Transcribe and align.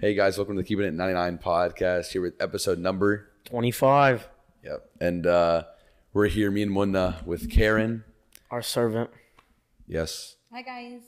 Hey 0.00 0.14
guys, 0.14 0.38
welcome 0.38 0.56
to 0.56 0.62
the 0.62 0.66
Keeping 0.66 0.86
It 0.86 0.94
99 0.94 1.38
podcast. 1.38 2.12
Here 2.12 2.22
with 2.22 2.34
episode 2.40 2.78
number. 2.78 3.30
25, 3.44 4.28
Yep. 4.64 4.90
And 5.00 5.26
uh, 5.26 5.64
we're 6.12 6.26
here, 6.28 6.50
me 6.50 6.62
and 6.62 6.72
Mena, 6.72 7.20
with 7.24 7.50
Karen. 7.50 8.04
our 8.50 8.62
servant. 8.62 9.10
Yes. 9.86 10.36
Hi 10.52 10.62
guys. 10.62 11.00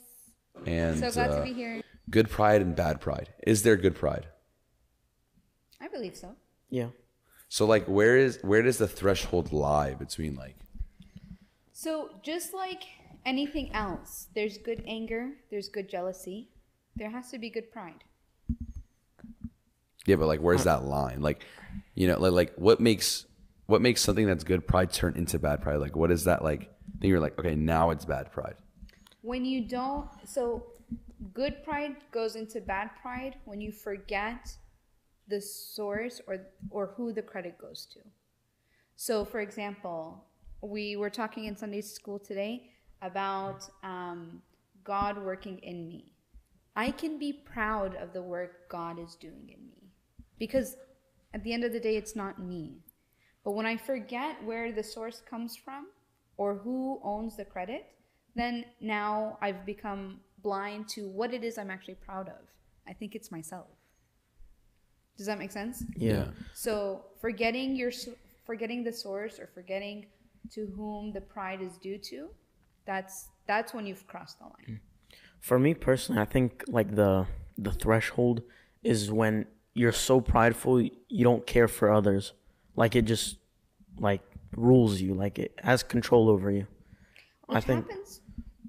And 0.65 0.99
So 0.99 1.11
glad 1.11 1.31
uh, 1.31 1.37
to 1.39 1.43
be 1.43 1.53
here. 1.53 1.81
good 2.09 2.29
pride 2.29 2.61
and 2.61 2.75
bad 2.75 2.99
pride. 3.01 3.29
Is 3.45 3.63
there 3.63 3.75
good 3.77 3.95
pride? 3.95 4.27
I 5.81 5.87
believe 5.87 6.15
so. 6.15 6.35
Yeah. 6.69 6.89
So 7.49 7.65
like, 7.65 7.85
where 7.85 8.17
is 8.17 8.39
where 8.41 8.61
does 8.61 8.77
the 8.77 8.87
threshold 8.87 9.51
lie 9.53 9.93
between 9.93 10.35
like? 10.35 10.55
So 11.71 12.09
just 12.23 12.53
like 12.53 12.83
anything 13.25 13.71
else, 13.73 14.27
there's 14.35 14.57
good 14.57 14.83
anger, 14.87 15.31
there's 15.51 15.69
good 15.69 15.89
jealousy, 15.89 16.49
there 16.95 17.09
has 17.11 17.29
to 17.31 17.37
be 17.37 17.49
good 17.49 17.71
pride. 17.71 18.03
Yeah, 20.05 20.17
but 20.17 20.27
like, 20.27 20.41
where's 20.41 20.65
that 20.65 20.83
line? 20.83 21.21
Like, 21.21 21.45
you 21.95 22.07
know, 22.07 22.19
like 22.19 22.33
like 22.33 22.53
what 22.55 22.79
makes 22.79 23.25
what 23.67 23.81
makes 23.81 24.01
something 24.01 24.27
that's 24.27 24.43
good 24.43 24.67
pride 24.67 24.91
turn 24.91 25.15
into 25.15 25.39
bad 25.39 25.61
pride? 25.61 25.77
Like, 25.77 25.95
what 25.95 26.11
is 26.11 26.25
that 26.25 26.43
like? 26.43 26.69
Then 26.99 27.09
you're 27.09 27.19
like, 27.19 27.39
okay, 27.39 27.55
now 27.55 27.91
it's 27.91 28.05
bad 28.05 28.31
pride. 28.31 28.55
When 29.21 29.45
you 29.45 29.67
don't 29.67 30.07
so 30.25 30.65
good 31.33 31.63
pride 31.63 31.95
goes 32.11 32.35
into 32.35 32.59
bad 32.59 32.89
pride 33.01 33.35
when 33.45 33.61
you 33.61 33.71
forget 33.71 34.51
the 35.29 35.39
source 35.39 36.19
or 36.27 36.47
or 36.69 36.93
who 36.97 37.13
the 37.13 37.21
credit 37.21 37.57
goes 37.57 37.87
to. 37.93 37.99
So 38.95 39.23
for 39.23 39.39
example, 39.39 40.25
we 40.61 40.97
were 40.97 41.09
talking 41.09 41.45
in 41.45 41.55
Sunday 41.55 41.81
school 41.81 42.19
today 42.19 42.71
about 43.01 43.69
um, 43.83 44.41
God 44.83 45.17
working 45.17 45.59
in 45.59 45.87
me. 45.87 46.13
I 46.75 46.91
can 46.91 47.19
be 47.19 47.31
proud 47.33 47.95
of 47.95 48.13
the 48.13 48.21
work 48.21 48.69
God 48.69 48.99
is 48.99 49.15
doing 49.15 49.49
in 49.49 49.69
me 49.69 49.82
because 50.39 50.75
at 51.33 51.43
the 51.43 51.53
end 51.53 51.63
of 51.63 51.73
the 51.73 51.79
day, 51.79 51.97
it's 51.97 52.15
not 52.15 52.39
me. 52.39 52.77
But 53.43 53.51
when 53.51 53.65
I 53.65 53.77
forget 53.77 54.43
where 54.43 54.71
the 54.71 54.83
source 54.83 55.21
comes 55.29 55.55
from 55.55 55.87
or 56.37 56.55
who 56.55 56.99
owns 57.03 57.35
the 57.37 57.45
credit, 57.45 57.85
then 58.35 58.65
now 58.79 59.37
I've 59.41 59.65
become 59.65 60.19
blind 60.41 60.87
to 60.89 61.07
what 61.09 61.33
it 61.33 61.43
is 61.43 61.57
I'm 61.57 61.69
actually 61.69 61.95
proud 61.95 62.27
of. 62.27 62.45
I 62.87 62.93
think 62.93 63.15
it's 63.15 63.31
myself. 63.31 63.67
Does 65.17 65.27
that 65.27 65.39
make 65.39 65.51
sense? 65.51 65.83
Yeah. 65.95 66.27
So 66.53 67.05
forgetting 67.21 67.75
your 67.75 67.91
forgetting 68.45 68.83
the 68.83 68.91
source 68.91 69.39
or 69.39 69.47
forgetting 69.53 70.07
to 70.51 70.65
whom 70.75 71.13
the 71.13 71.21
pride 71.21 71.61
is 71.61 71.77
due 71.77 71.97
to, 71.97 72.29
that's 72.85 73.29
that's 73.47 73.73
when 73.73 73.85
you've 73.85 74.05
crossed 74.07 74.39
the 74.39 74.45
line. 74.45 74.81
For 75.39 75.59
me 75.59 75.73
personally, 75.73 76.21
I 76.21 76.25
think 76.25 76.63
like 76.67 76.95
the 76.95 77.27
the 77.57 77.71
threshold 77.71 78.41
is 78.83 79.11
when 79.11 79.45
you're 79.73 79.91
so 79.91 80.21
prideful 80.21 80.81
you 80.81 81.23
don't 81.23 81.45
care 81.47 81.67
for 81.67 81.91
others. 81.91 82.33
Like 82.75 82.95
it 82.95 83.03
just 83.05 83.37
like 83.99 84.21
rules 84.55 85.01
you, 85.01 85.13
like 85.13 85.39
it 85.39 85.53
has 85.63 85.83
control 85.83 86.29
over 86.29 86.51
you. 86.51 86.67
Which 87.47 87.57
I 87.57 87.61
think 87.61 87.89
happens 87.89 88.21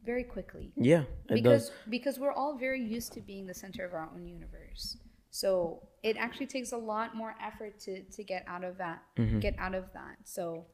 very 0.04 0.24
quickly. 0.24 0.72
yeah, 0.76 1.02
it 1.28 1.34
because 1.34 1.68
does. 1.68 1.72
because 1.88 2.18
we're 2.18 2.32
all 2.32 2.56
very 2.58 2.82
used 2.82 3.12
to 3.14 3.20
being 3.20 3.46
the 3.46 3.54
center 3.54 3.84
of 3.84 3.92
our 3.94 4.08
own 4.14 4.26
universe. 4.26 4.98
So 5.30 5.82
it 6.02 6.16
actually 6.16 6.46
takes 6.46 6.72
a 6.72 6.76
lot 6.76 7.14
more 7.16 7.34
effort 7.42 7.78
to 7.80 8.02
to 8.02 8.22
get 8.24 8.44
out 8.46 8.64
of 8.64 8.78
that 8.78 9.02
Mm-hmm. 9.18 9.40
get 9.40 9.54
out 9.58 9.74
of 9.74 9.84
that. 9.94 10.16
So 10.24 10.66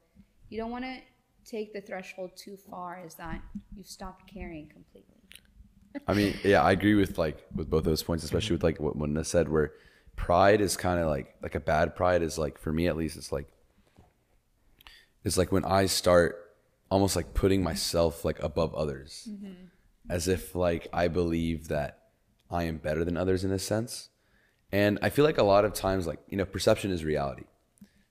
you 0.48 0.58
don't 0.58 0.70
want 0.70 0.84
to 0.84 0.96
take 1.44 1.72
the 1.72 1.80
threshold 1.80 2.30
too 2.36 2.56
far 2.68 3.02
is 3.06 3.14
that 3.14 3.40
you've 3.74 3.86
stopped 3.86 4.30
caring 4.32 4.68
completely. 4.68 5.16
I 6.06 6.14
mean, 6.14 6.36
yeah, 6.44 6.62
I 6.62 6.72
agree 6.72 6.94
with 6.94 7.18
like 7.18 7.38
with 7.54 7.68
both 7.70 7.84
those 7.84 8.02
points, 8.02 8.22
especially 8.24 8.54
with 8.56 8.62
like 8.64 8.78
what 8.80 8.96
Mena 8.96 9.24
said, 9.24 9.48
where 9.48 9.72
pride 10.20 10.60
is 10.60 10.76
kind 10.76 11.00
of 11.00 11.08
like 11.08 11.34
like 11.42 11.54
a 11.54 11.60
bad 11.60 11.96
pride 11.96 12.22
is 12.22 12.36
like 12.36 12.58
for 12.58 12.72
me 12.72 12.86
at 12.86 12.96
least, 12.96 13.16
it's 13.16 13.32
like 13.32 13.48
it's 15.24 15.38
like 15.38 15.50
when 15.50 15.64
I 15.64 15.86
start 15.86 16.36
almost 16.90 17.16
like 17.16 17.32
putting 17.32 17.62
myself 17.62 18.22
like 18.22 18.42
above 18.42 18.74
others, 18.74 19.28
mm-hmm. 19.30 19.64
as 20.10 20.28
if 20.28 20.54
like 20.54 20.88
I 20.92 21.08
believe 21.08 21.68
that 21.68 22.00
I 22.50 22.64
am 22.64 22.76
better 22.76 23.02
than 23.02 23.16
others 23.16 23.44
in 23.44 23.50
a 23.50 23.58
sense, 23.58 24.10
and 24.70 24.98
I 25.00 25.08
feel 25.08 25.24
like 25.24 25.38
a 25.38 25.42
lot 25.42 25.64
of 25.64 25.72
times 25.72 26.06
like 26.06 26.20
you 26.28 26.36
know 26.36 26.44
perception 26.44 26.90
is 26.90 27.02
reality, 27.02 27.44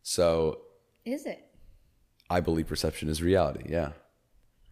so 0.02 0.62
Is 1.06 1.28
it? 1.28 1.46
I 2.28 2.40
believe 2.40 2.68
perception 2.68 3.08
is 3.08 3.22
reality. 3.22 3.66
Yeah, 3.70 3.92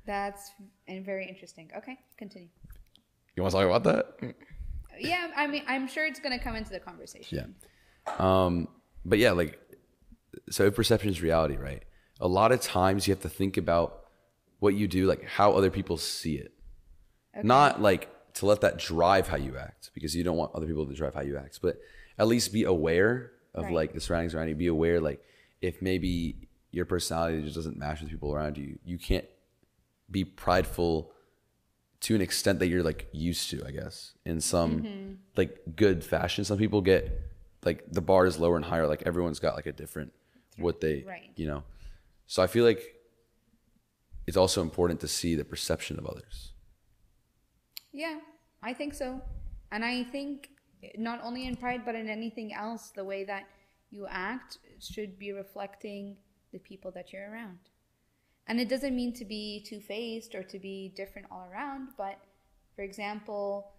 That's 0.07 0.51
and 0.87 1.05
very 1.05 1.27
interesting. 1.27 1.69
Okay, 1.77 1.99
continue. 2.17 2.49
you 3.35 3.43
want 3.43 3.51
to 3.53 3.59
talk 3.59 3.69
about 3.69 3.83
that? 3.83 4.33
Yeah, 4.99 5.31
I 5.35 5.47
mean, 5.47 5.63
I'm 5.67 5.87
sure 5.87 6.05
it's 6.05 6.19
going 6.19 6.37
to 6.37 6.43
come 6.43 6.55
into 6.55 6.71
the 6.71 6.79
conversation. 6.79 7.55
Yeah. 8.07 8.13
Um, 8.19 8.67
but 9.05 9.19
yeah, 9.19 9.31
like, 9.31 9.59
so 10.49 10.65
if 10.65 10.75
perception 10.75 11.09
is 11.09 11.21
reality, 11.21 11.57
right? 11.57 11.83
A 12.19 12.27
lot 12.27 12.51
of 12.51 12.61
times 12.61 13.07
you 13.07 13.13
have 13.13 13.21
to 13.23 13.29
think 13.29 13.57
about 13.57 14.05
what 14.59 14.73
you 14.73 14.87
do, 14.87 15.05
like 15.05 15.23
how 15.25 15.51
other 15.53 15.69
people 15.69 15.97
see 15.97 16.35
it. 16.35 16.53
Not 17.43 17.81
like 17.81 18.09
to 18.35 18.45
let 18.47 18.61
that 18.61 18.79
drive 18.79 19.27
how 19.27 19.37
you 19.37 19.57
act 19.57 19.91
because 19.93 20.15
you 20.15 20.23
don't 20.23 20.37
want 20.37 20.55
other 20.55 20.65
people 20.65 20.87
to 20.87 20.93
drive 20.95 21.13
how 21.13 21.21
you 21.21 21.37
act, 21.37 21.59
but 21.61 21.77
at 22.17 22.27
least 22.27 22.51
be 22.51 22.63
aware 22.63 23.31
of 23.53 23.65
Right. 23.65 23.73
like 23.73 23.93
the 23.93 23.99
surroundings 23.99 24.33
around 24.33 24.49
you. 24.49 24.55
Be 24.55 24.67
aware, 24.67 24.99
like, 24.99 25.21
if 25.61 25.81
maybe 25.81 26.47
your 26.71 26.85
personality 26.85 27.41
just 27.43 27.55
doesn't 27.55 27.77
match 27.77 28.01
with 28.01 28.09
people 28.09 28.33
around 28.33 28.57
you, 28.57 28.79
you 28.85 28.97
can't 28.97 29.25
be 30.09 30.23
prideful 30.23 31.11
to 32.01 32.15
an 32.15 32.21
extent 32.21 32.59
that 32.59 32.67
you're 32.67 32.83
like 32.83 33.07
used 33.11 33.49
to, 33.49 33.63
I 33.65 33.71
guess, 33.71 34.13
in 34.25 34.39
some 34.41 34.81
mm-hmm. 34.81 35.13
like 35.35 35.57
good 35.75 36.03
fashion. 36.03 36.43
Some 36.45 36.57
people 36.57 36.81
get 36.81 37.21
like 37.63 37.91
the 37.91 38.01
bar 38.01 38.25
is 38.25 38.39
lower 38.39 38.55
and 38.55 38.65
higher. 38.65 38.87
Like 38.87 39.03
everyone's 39.05 39.39
got 39.39 39.55
like 39.55 39.65
a 39.65 39.71
different 39.71 40.13
what 40.57 40.81
they, 40.81 41.03
Right. 41.07 41.31
you 41.35 41.47
know. 41.47 41.63
So 42.27 42.43
I 42.43 42.47
feel 42.47 42.65
like 42.65 42.81
it's 44.25 44.37
also 44.37 44.61
important 44.61 44.99
to 45.01 45.07
see 45.07 45.35
the 45.35 45.45
perception 45.45 45.97
of 45.97 46.05
others. 46.05 46.51
Yeah, 47.91 48.19
I 48.61 48.73
think 48.73 48.93
so. 48.93 49.21
And 49.71 49.83
I 49.83 50.03
think 50.03 50.49
not 50.97 51.19
only 51.23 51.47
in 51.47 51.55
pride, 51.55 51.83
but 51.85 51.95
in 51.95 52.09
anything 52.09 52.53
else, 52.53 52.91
the 52.95 53.03
way 53.03 53.23
that 53.23 53.45
you 53.89 54.05
act 54.09 54.59
should 54.79 55.17
be 55.17 55.31
reflecting 55.31 56.17
the 56.51 56.59
people 56.59 56.91
that 56.91 57.11
you're 57.11 57.31
around. 57.31 57.59
And 58.47 58.59
it 58.59 58.69
doesn't 58.69 58.95
mean 58.95 59.13
to 59.13 59.25
be 59.25 59.63
two 59.67 59.79
faced 59.79 60.33
or 60.33 60.43
to 60.43 60.59
be 60.59 60.93
different 60.95 61.27
all 61.29 61.47
around, 61.51 61.89
but 61.97 62.17
for 62.75 62.81
example, 62.83 63.71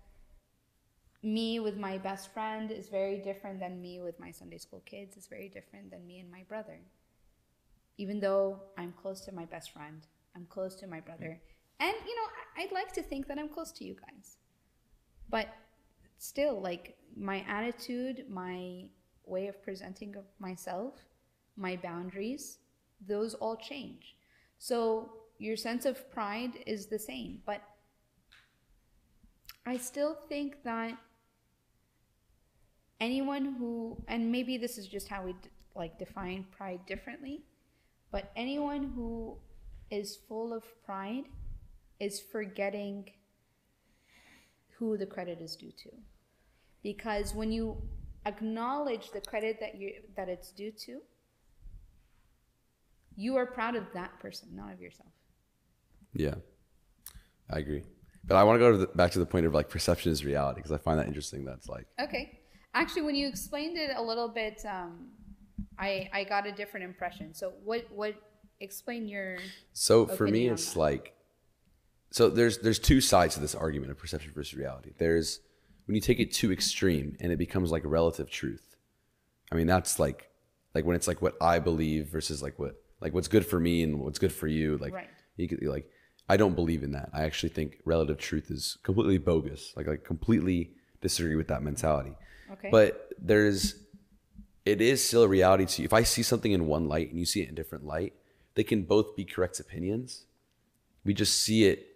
me 1.23 1.59
with 1.59 1.77
my 1.77 1.99
best 1.99 2.33
friend 2.33 2.71
is 2.71 2.89
very 2.89 3.19
different 3.19 3.61
than 3.61 3.81
me 3.81 4.01
with 4.01 4.21
my 4.21 4.31
Sunday 4.31 4.59
school 4.59 4.83
kids, 4.85 5.17
is 5.17 5.27
very 5.27 5.49
different 5.49 5.91
than 5.91 6.07
me 6.07 6.21
and 6.21 6.31
my 6.31 6.45
brother. 6.49 6.79
Even 7.97 8.21
though 8.21 8.61
I'm 8.77 8.93
close 8.93 9.23
to 9.23 9.33
my 9.33 9.45
best 9.47 9.73
friend, 9.73 10.07
I'm 10.37 10.47
close 10.47 10.75
to 10.77 10.87
my 10.87 11.01
brother. 11.01 11.41
Mm-hmm. 11.41 11.89
And, 11.89 11.95
you 12.07 12.15
know, 12.17 12.29
I'd 12.63 12.73
like 12.73 12.93
to 12.93 13.03
think 13.03 13.27
that 13.29 13.39
I'm 13.39 13.49
close 13.49 13.73
to 13.73 13.85
you 13.85 13.95
guys. 13.95 14.37
But 15.31 15.49
still, 16.19 16.61
like, 16.61 16.97
my 17.17 17.45
attitude, 17.49 18.27
my 18.29 18.85
way 19.25 19.49
of 19.49 19.63
presenting 19.63 20.17
of 20.17 20.25
myself, 20.39 20.95
my 21.57 21.77
boundaries, 21.77 22.59
those 23.07 23.35
all 23.35 23.57
change. 23.57 24.17
So 24.59 25.13
your 25.39 25.57
sense 25.57 25.85
of 25.85 26.11
pride 26.11 26.59
is 26.67 26.87
the 26.87 26.99
same. 26.99 27.41
But 27.47 27.63
I 29.65 29.77
still 29.77 30.17
think 30.29 30.63
that 30.65 30.97
anyone 33.01 33.55
who, 33.59 34.03
and 34.09 34.31
maybe 34.33 34.59
this 34.59 34.79
is 34.79 34.89
just 34.89 35.09
how 35.09 35.25
we 35.25 35.33
d- 35.33 35.51
like 35.75 35.99
define 35.99 36.47
pride 36.51 36.81
differently, 36.87 37.43
but 38.11 38.33
anyone 38.35 38.93
who 38.95 39.37
is 39.91 40.19
full 40.29 40.53
of 40.53 40.65
pride 40.85 41.25
is 42.01 42.21
forgetting 42.21 43.11
who 44.79 44.97
the 44.97 45.07
credit 45.07 45.41
is 45.41 45.57
due 45.57 45.73
to. 45.73 45.91
Because 46.83 47.35
when 47.35 47.53
you 47.53 47.77
acknowledge 48.27 49.11
the 49.11 49.21
credit 49.21 49.59
that 49.61 49.79
you 49.79 49.93
that 50.17 50.29
it's 50.29 50.51
due 50.53 50.73
to, 50.87 51.01
you 53.19 53.37
are 53.37 53.45
proud 53.47 53.75
of 53.75 53.85
that 53.95 54.19
person, 54.21 54.49
not 54.55 54.73
of 54.73 54.81
yourself. 54.81 55.11
Yeah, 56.15 56.37
I 57.51 57.59
agree. 57.59 57.83
But 58.25 58.37
I 58.37 58.45
want 58.45 58.57
to 58.57 58.61
go 58.61 58.73
to 58.73 58.79
the, 58.79 58.87
back 58.87 59.11
to 59.13 59.19
the 59.19 59.27
point 59.27 59.45
of 59.45 59.53
like 59.53 59.69
perception 59.69 60.13
is 60.13 60.25
reality 60.25 60.61
because 60.61 60.71
I 60.71 60.79
find 60.79 60.99
that 61.01 61.09
interesting. 61.09 61.45
That's 61.45 61.69
like, 61.69 61.87
Okay. 62.01 62.39
Actually, 62.75 63.03
when 63.03 63.17
you 63.17 63.27
explained 63.27 63.77
it 63.77 63.91
a 63.97 64.03
little 64.03 64.29
bit, 64.29 64.65
um, 64.67 65.09
I 65.79 66.09
I 66.13 66.25
got 66.25 66.47
a 66.47 66.53
different 66.53 66.85
impression. 66.85 67.35
So 67.35 67.55
what 67.65 67.87
what 67.91 68.15
explain 68.61 69.09
your 69.09 69.39
So 69.73 70.07
for 70.07 70.29
me, 70.29 70.49
it's 70.49 70.75
that. 70.75 70.79
like, 70.79 71.15
so 72.13 72.29
there's 72.31 72.59
there's 72.59 72.79
two 72.79 73.01
sides 73.01 73.35
to 73.35 73.41
this 73.41 73.55
argument 73.55 73.91
of 73.91 73.99
perception 73.99 74.33
versus 74.33 74.55
reality. 74.55 74.93
There's 74.97 75.41
when 75.87 75.97
you 75.97 76.01
take 76.01 76.21
it 76.21 76.33
too 76.33 76.53
extreme 76.53 77.17
and 77.21 77.33
it 77.33 77.39
becomes 77.39 77.73
like 77.73 77.83
relative 77.85 78.31
truth. 78.31 78.77
I 79.51 79.57
mean, 79.57 79.67
that's 79.67 79.99
like 79.99 80.29
like 80.75 80.85
when 80.85 80.95
it's 80.95 81.09
like 81.09 81.21
what 81.21 81.35
I 81.41 81.59
believe 81.59 82.09
versus 82.09 82.43
like 82.43 82.59
what 82.59 82.75
like 83.01 83.15
what's 83.15 83.29
good 83.29 83.47
for 83.47 83.61
me 83.61 83.83
and 83.83 84.01
what's 84.01 84.19
good 84.19 84.33
for 84.33 84.47
you. 84.47 84.79
Like 84.79 84.93
Right. 84.93 85.09
you 85.37 85.49
could 85.49 85.63
like 85.65 85.91
I 86.29 86.37
don't 86.37 86.55
believe 86.55 86.83
in 86.83 86.93
that. 86.93 87.11
I 87.13 87.23
actually 87.23 87.51
think 87.51 87.81
relative 87.85 88.19
truth 88.19 88.51
is 88.51 88.77
completely 88.83 89.19
bogus. 89.19 89.73
Like 89.77 89.87
like 89.87 90.05
completely 90.05 90.73
disagree 91.01 91.37
with 91.37 91.49
that 91.49 91.63
mentality. 91.63 92.15
Okay. 92.53 92.71
But 92.71 93.11
there's, 93.19 93.75
it 94.65 94.81
is 94.81 95.05
still 95.05 95.23
a 95.23 95.29
reality 95.29 95.67
to 95.67 95.83
you. 95.83 95.87
If 95.87 95.93
I 95.93 96.03
see 96.03 96.23
something 96.23 96.53
in 96.53 96.67
one 96.67 96.89
light 96.89 97.11
and 97.11 97.19
you 97.19 97.25
see 97.27 97.41
it 97.41 97.49
in 97.49 97.51
a 97.51 97.57
different 97.57 97.85
light, 97.85 98.15
they 98.55 98.65
can 98.65 98.83
both 98.83 99.17
be 99.17 99.25
correct 99.25 99.61
opinions. 99.61 100.25
We 101.05 101.15
just 101.15 101.41
see 101.41 101.65
it, 101.65 101.87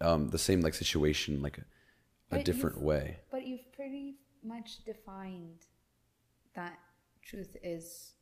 um, 0.00 0.28
the 0.28 0.38
same 0.38 0.60
like 0.60 0.74
situation, 0.74 1.42
like 1.42 1.58
a, 1.58 2.36
a 2.36 2.42
different 2.42 2.80
way. 2.80 3.18
But 3.30 3.46
you've 3.46 3.72
pretty 3.72 4.16
much 4.44 4.84
defined 4.84 5.66
that 6.54 6.78
truth 7.22 7.56
is 7.62 8.12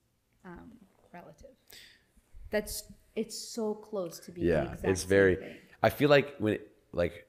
um, 0.45 0.71
relative. 1.13 1.51
That's 2.51 2.85
it's 3.17 3.37
so 3.37 3.75
close 3.75 4.19
to 4.21 4.31
being 4.33 4.47
yeah 4.47 4.75
it's 4.85 5.03
very 5.05 5.37
thing. 5.37 5.57
i 5.83 5.91
feel 5.91 6.09
like 6.09 6.37
when 6.39 6.55
it, 6.55 6.71
like 6.93 7.27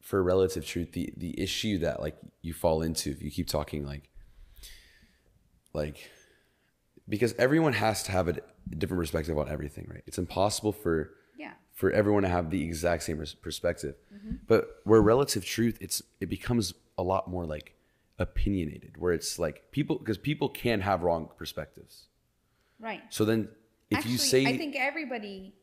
for 0.00 0.22
relative 0.22 0.66
truth 0.66 0.90
the 0.92 1.12
the 1.16 1.38
issue 1.40 1.78
that 1.78 2.00
like 2.00 2.16
you 2.42 2.52
fall 2.52 2.82
into 2.82 3.10
if 3.10 3.22
you 3.22 3.30
keep 3.30 3.46
talking 3.46 3.86
like 3.86 4.08
like 5.72 6.10
because 7.08 7.34
everyone 7.38 7.72
has 7.72 8.02
to 8.04 8.12
have 8.12 8.28
a 8.28 8.34
different 8.76 9.00
perspective 9.00 9.38
on 9.38 9.48
everything 9.48 9.86
right 9.90 10.02
it's 10.06 10.18
impossible 10.18 10.72
for 10.72 11.10
Yeah. 11.38 11.52
for 11.72 11.90
everyone 11.90 12.22
to 12.24 12.28
have 12.28 12.50
the 12.50 12.62
exact 12.64 13.02
same 13.04 13.22
perspective 13.42 13.94
Mm-hmm. 14.14 14.36
but 14.46 14.80
where 14.84 15.00
relative 15.00 15.44
truth 15.44 15.78
it's 15.80 16.02
it 16.20 16.28
becomes 16.28 16.74
a 16.98 17.02
lot 17.02 17.28
more 17.28 17.46
like 17.46 17.74
opinionated 18.18 18.96
where 18.98 19.12
it's 19.12 19.38
like 19.38 19.70
people 19.70 19.96
because 19.98 20.18
people 20.18 20.48
can 20.48 20.80
have 20.80 21.02
wrong 21.02 21.28
perspectives 21.38 22.06
Right. 22.78 23.02
so 23.10 23.24
then 23.24 23.48
if 23.90 23.98
Actually, 23.98 24.12
you 24.12 24.18
say 24.18 24.46
I 24.46 24.56
think 24.56 24.76
everybody, 24.76 25.54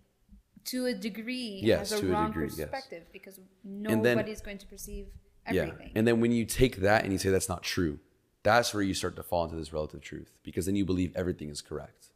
to 0.66 0.86
a 0.86 0.94
degree, 0.94 1.62
Yes, 1.64 1.92
has 1.92 2.00
a 2.00 2.02
to 2.02 2.10
a 2.10 2.14
wrong 2.14 2.28
degree, 2.28 2.48
yes. 2.48 2.56
perspective 2.56 3.04
because 3.14 3.40
And 3.64 3.86
then- 3.86 4.18
nobody's 4.18 4.42
going 4.42 4.58
to 4.58 4.68
perceive 4.68 5.08
everything. 5.46 5.88
Yeah. 5.88 5.94
And 5.96 6.08
then 6.08 6.20
when 6.20 6.32
you 6.32 6.46
take 6.46 6.78
that 6.78 7.04
and 7.04 7.14
you 7.14 7.20
say 7.20 7.30
that's 7.30 7.50
not 7.50 7.64
true, 7.64 8.00
that's 8.44 8.74
where 8.74 8.84
you 8.84 8.94
start 8.94 9.16
to 9.16 9.24
fall 9.24 9.46
into 9.46 9.56
this 9.56 9.74
relative 9.74 10.02
truth 10.02 10.32
because 10.44 10.66
then 10.66 10.76
you 10.76 10.86
believe 10.86 11.12
everything 11.16 11.50
is 11.50 11.62
correct. 11.62 12.10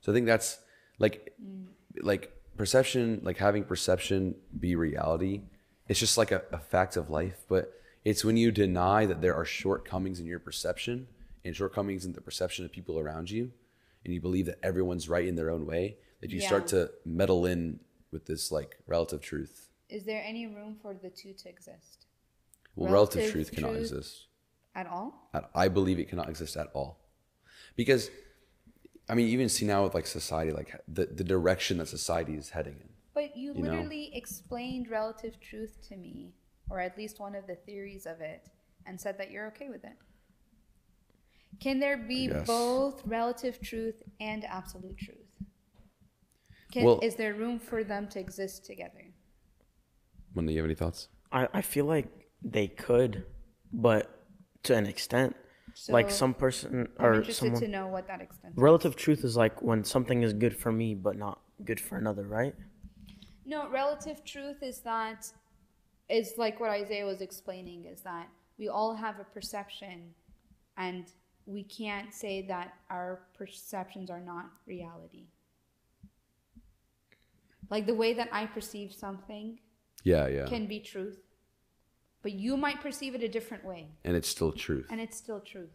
So 0.00 0.12
I 0.12 0.14
think 0.14 0.26
that's 0.26 0.58
like 0.98 1.34
mm. 1.42 1.66
like 2.02 2.32
perception, 2.56 3.20
like 3.22 3.38
having 3.38 3.64
perception 3.64 4.36
be 4.58 4.76
reality. 4.76 5.42
It's 5.88 6.00
just 6.00 6.16
like 6.16 6.32
a, 6.32 6.42
a 6.52 6.58
fact 6.58 6.96
of 6.96 7.10
life, 7.10 7.44
but 7.48 7.72
it's 8.04 8.24
when 8.24 8.36
you 8.36 8.52
deny 8.52 9.06
that 9.06 9.20
there 9.20 9.34
are 9.34 9.44
shortcomings 9.44 10.20
in 10.20 10.26
your 10.26 10.38
perception 10.38 11.08
and 11.44 11.54
shortcomings 11.54 12.04
in 12.04 12.12
the 12.12 12.20
perception 12.20 12.64
of 12.64 12.72
people 12.72 12.98
around 12.98 13.30
you, 13.30 13.52
and 14.04 14.12
you 14.14 14.20
believe 14.20 14.46
that 14.46 14.58
everyone's 14.62 15.08
right 15.08 15.26
in 15.26 15.34
their 15.34 15.50
own 15.50 15.66
way, 15.66 15.96
that 16.20 16.30
you 16.30 16.40
start 16.40 16.66
to 16.68 16.90
meddle 17.04 17.46
in 17.46 17.80
with 18.10 18.26
this 18.26 18.52
like 18.52 18.76
relative 18.86 19.20
truth. 19.20 19.70
Is 19.88 20.04
there 20.04 20.22
any 20.24 20.46
room 20.46 20.76
for 20.80 20.94
the 20.94 21.10
two 21.10 21.32
to 21.34 21.48
exist 21.48 22.06
Well, 22.76 22.92
relative, 22.92 23.16
Relative 23.22 23.32
truth 23.32 23.52
cannot 23.52 23.70
truth- 23.72 23.80
exist. 23.82 24.26
at 24.74 24.86
all? 24.86 25.30
I 25.54 25.68
believe 25.68 25.98
it 25.98 26.08
cannot 26.08 26.28
exist 26.28 26.56
at 26.56 26.68
all. 26.74 26.98
Because, 27.76 28.10
I 29.08 29.14
mean, 29.14 29.28
even 29.28 29.48
see 29.48 29.66
now 29.66 29.84
with 29.84 29.94
like 29.94 30.06
society, 30.06 30.52
like 30.52 30.74
the, 30.88 31.06
the 31.06 31.24
direction 31.24 31.78
that 31.78 31.88
society 31.88 32.34
is 32.34 32.50
heading 32.50 32.74
in. 32.80 32.88
But 33.14 33.36
you, 33.36 33.52
You 33.54 33.62
know? 33.62 33.70
literally 33.70 34.10
explained 34.14 34.88
relative 34.90 35.38
truth 35.40 35.78
to 35.88 35.96
me, 35.96 36.34
or 36.70 36.80
at 36.80 36.96
least 36.98 37.20
one 37.20 37.34
of 37.34 37.46
the 37.46 37.54
theories 37.56 38.06
of 38.06 38.20
it, 38.20 38.48
and 38.86 39.00
said 39.00 39.18
that 39.18 39.30
you're 39.30 39.46
okay 39.48 39.68
with 39.70 39.84
it. 39.84 39.96
Can 41.60 41.78
there 41.80 41.96
be 41.96 42.28
guess. 42.28 42.46
both 42.46 43.02
relative 43.06 43.60
truth 43.60 44.02
and 44.20 44.44
absolute 44.44 44.98
truth? 44.98 45.18
Can, 46.72 46.84
Well- 46.84 47.00
is 47.02 47.14
there 47.16 47.34
room 47.34 47.58
for 47.58 47.84
them 47.84 48.08
to 48.08 48.18
exist 48.20 48.64
together? 48.64 49.04
When 50.32 50.46
do 50.46 50.52
you 50.52 50.58
have 50.58 50.66
any 50.66 50.74
thoughts? 50.74 51.08
I, 51.30 51.48
I 51.52 51.62
feel 51.62 51.84
like 51.84 52.06
they 52.42 52.66
could, 52.66 53.24
but 53.72 54.10
to 54.64 54.74
an 54.76 54.86
extent. 54.86 55.36
like 55.88 56.10
some 56.10 56.34
person 56.34 56.88
I'm 56.98 57.04
or 57.04 57.14
interested 57.14 57.44
someone. 57.46 57.60
to 57.62 57.68
know 57.68 57.86
what 57.88 58.06
that 58.08 58.20
extent. 58.20 58.54
is. 58.56 58.58
Relative 58.62 58.94
truth 58.96 59.24
is 59.24 59.36
like 59.36 59.60
when 59.62 59.82
something 59.84 60.22
is 60.22 60.32
good 60.32 60.56
for 60.56 60.70
me 60.72 60.94
but 60.94 61.16
not 61.16 61.40
good 61.64 61.80
for 61.80 61.96
another, 61.98 62.22
right? 62.24 62.54
No, 63.44 63.68
relative 63.68 64.24
truth 64.24 64.62
is 64.62 64.80
that 64.80 65.30
is 66.08 66.34
like 66.38 66.60
what 66.60 66.70
Isaiah 66.70 67.04
was 67.06 67.20
explaining 67.20 67.86
is 67.86 68.00
that 68.02 68.28
we 68.58 68.68
all 68.68 68.94
have 68.94 69.18
a 69.20 69.24
perception 69.24 70.14
and 70.76 71.06
we 71.46 71.62
can't 71.62 72.12
say 72.14 72.42
that 72.48 72.74
our 72.90 73.20
perceptions 73.36 74.10
are 74.10 74.20
not 74.20 74.46
reality. 74.66 75.26
Like 77.70 77.86
the 77.86 77.94
way 77.94 78.12
that 78.14 78.28
I 78.32 78.46
perceive 78.46 78.92
something 78.92 79.58
Yeah, 80.04 80.26
yeah. 80.28 80.46
can 80.46 80.66
be 80.66 80.80
truth, 80.80 81.18
but 82.22 82.32
you 82.32 82.56
might 82.56 82.80
perceive 82.80 83.14
it 83.14 83.22
a 83.22 83.28
different 83.28 83.64
way 83.64 83.88
and 84.04 84.16
it's 84.16 84.28
still 84.28 84.52
truth. 84.52 84.86
and 84.90 85.00
it's 85.00 85.16
still 85.16 85.40
truth. 85.40 85.70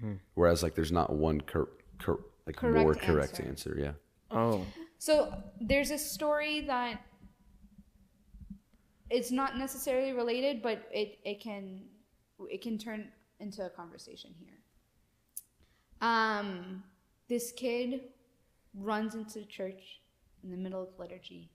Hmm. 0.00 0.14
Whereas 0.34 0.62
like 0.62 0.74
there's 0.74 0.92
not 0.92 1.12
one 1.12 1.40
cor- 1.40 1.68
cor- 2.00 2.24
like 2.46 2.56
Correct 2.56 2.82
more 2.84 2.94
correct 2.94 3.40
answer. 3.40 3.72
answer. 3.74 3.76
Yeah. 3.78 3.92
Oh, 4.30 4.64
So 4.98 5.32
there's 5.60 5.90
a 5.90 5.98
story 5.98 6.62
that 6.62 7.00
it's 9.10 9.30
not 9.30 9.58
necessarily 9.58 10.12
related, 10.12 10.62
but 10.62 10.88
it, 10.92 11.18
it 11.24 11.40
can 11.40 11.82
it 12.50 12.62
can 12.62 12.78
turn 12.78 13.08
into 13.40 13.64
a 13.64 13.70
conversation 13.70 14.32
here. 14.38 14.54
Um, 16.02 16.82
this 17.28 17.52
kid 17.52 18.00
runs 18.74 19.14
into 19.14 19.38
the 19.38 19.44
church 19.46 20.00
in 20.42 20.50
the 20.50 20.56
middle 20.56 20.82
of 20.82 20.88
liturgy 20.98 21.48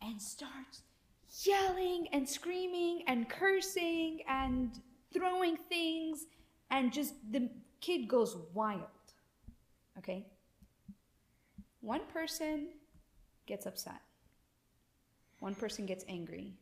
and 0.00 0.22
starts 0.22 0.82
yelling 1.42 2.06
and 2.12 2.28
screaming 2.28 3.02
and 3.08 3.28
cursing 3.28 4.20
and 4.28 4.70
throwing 5.12 5.56
things 5.56 6.26
and 6.70 6.92
just 6.92 7.14
the 7.32 7.50
kid 7.80 8.06
goes 8.08 8.36
wild. 8.54 8.80
Okay? 9.98 10.26
One 11.80 12.02
person 12.12 12.68
gets 13.46 13.66
upset. 13.66 14.00
One 15.40 15.56
person 15.56 15.86
gets 15.86 16.04
angry. 16.08 16.54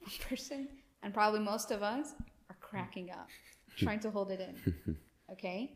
One 0.00 0.12
person, 0.28 0.68
and 1.02 1.14
probably 1.14 1.40
most 1.40 1.70
of 1.70 1.82
us, 1.82 2.12
are 2.50 2.56
cracking 2.60 3.10
up, 3.10 3.28
trying 3.78 4.00
to 4.00 4.10
hold 4.10 4.30
it 4.30 4.40
in. 4.40 4.96
Okay? 5.32 5.72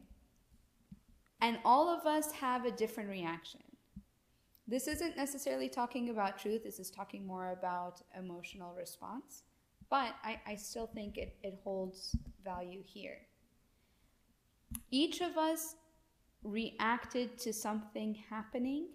And 1.43 1.59
all 1.65 1.89
of 1.89 2.07
us 2.07 2.31
have 2.33 2.65
a 2.65 2.71
different 2.71 3.11
reaction. 3.11 3.61
This 4.69 4.87
isn't 4.87 5.17
necessarily 5.17 5.69
talking 5.69 6.09
about 6.09 6.39
truth, 6.39 6.63
this 6.63 6.79
is 6.79 6.89
talking 6.89 7.27
more 7.27 7.51
about 7.51 8.01
emotional 8.17 8.73
response. 8.79 9.43
But 9.91 10.15
I, 10.23 10.41
I 10.47 10.55
still 10.55 10.87
think 10.87 11.19
it, 11.19 11.37
it 11.43 11.61
holds 11.65 12.17
value 12.45 12.83
here. 12.87 13.19
Each 14.91 15.21
of 15.21 15.37
us 15.37 15.75
reacted 16.45 17.37
to 17.39 17.53
something 17.53 18.15
happening 18.31 18.87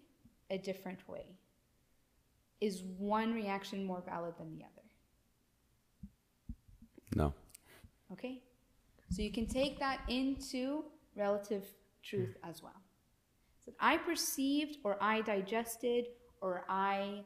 a 0.49 0.57
different 0.57 1.07
way. 1.07 1.25
Is 2.61 2.81
one 2.97 3.33
reaction 3.33 3.83
more 3.83 4.01
valid 4.07 4.33
than 4.39 4.57
the 4.57 4.63
other? 4.63 4.87
No. 7.13 7.33
Okay? 8.13 8.41
So 9.11 9.21
you 9.21 9.31
can 9.31 9.45
take 9.45 9.79
that 9.79 9.99
into 10.07 10.85
relative 11.15 11.65
truth 12.07 12.35
as 12.43 12.61
well. 12.61 12.81
So 13.65 13.73
I 13.79 13.97
perceived 13.97 14.77
or 14.83 14.97
I 15.01 15.21
digested 15.21 16.05
or 16.41 16.65
I 16.69 17.23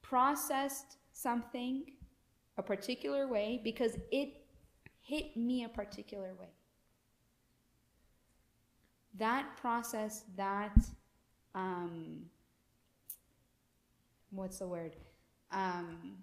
processed 0.00 0.96
something 1.12 1.84
a 2.56 2.62
particular 2.62 3.28
way 3.28 3.60
because 3.62 3.96
it 4.10 4.44
hit 5.00 5.36
me 5.36 5.64
a 5.64 5.68
particular 5.68 6.34
way. 6.38 6.50
That 9.18 9.56
process, 9.60 10.24
that, 10.36 10.76
um, 11.54 12.22
what's 14.30 14.58
the 14.58 14.68
word? 14.68 14.96
Um, 15.50 16.16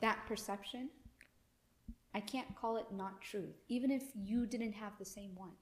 that 0.00 0.18
perception 0.26 0.88
I 2.16 2.20
can't 2.20 2.56
call 2.56 2.78
it 2.78 2.86
not 2.90 3.20
truth, 3.20 3.56
even 3.68 3.90
if 3.90 4.02
you 4.14 4.46
didn't 4.46 4.72
have 4.72 4.92
the 4.98 5.04
same 5.04 5.32
one. 5.34 5.52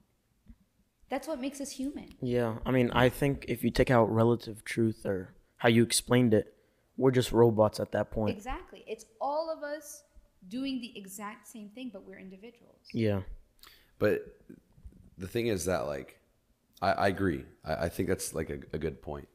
That's 1.09 1.27
what 1.27 1.39
makes 1.39 1.61
us 1.61 1.71
human. 1.71 2.09
yeah. 2.21 2.55
I 2.65 2.71
mean, 2.71 2.91
I 2.91 3.09
think 3.09 3.45
if 3.47 3.63
you 3.63 3.69
take 3.69 3.91
out 3.91 4.05
relative 4.13 4.63
truth 4.63 5.05
or 5.05 5.35
how 5.57 5.69
you 5.69 5.83
explained 5.83 6.33
it, 6.33 6.53
we're 6.97 7.11
just 7.11 7.31
robots 7.31 7.79
at 7.79 7.91
that 7.91 8.11
point. 8.11 8.35
Exactly. 8.35 8.83
It's 8.87 9.05
all 9.21 9.53
of 9.55 9.63
us 9.63 10.03
doing 10.47 10.81
the 10.81 10.97
exact 10.97 11.47
same 11.47 11.69
thing, 11.69 11.89
but 11.91 12.05
we're 12.05 12.19
individuals. 12.19 12.81
Yeah. 12.93 13.21
But 13.99 14.39
the 15.17 15.27
thing 15.27 15.47
is 15.47 15.65
that 15.65 15.87
like 15.87 16.19
I, 16.81 16.91
I 16.91 17.07
agree. 17.07 17.45
I, 17.63 17.85
I 17.85 17.89
think 17.89 18.09
that's 18.09 18.33
like 18.33 18.49
a, 18.49 18.59
a 18.73 18.77
good 18.77 19.01
point. 19.01 19.27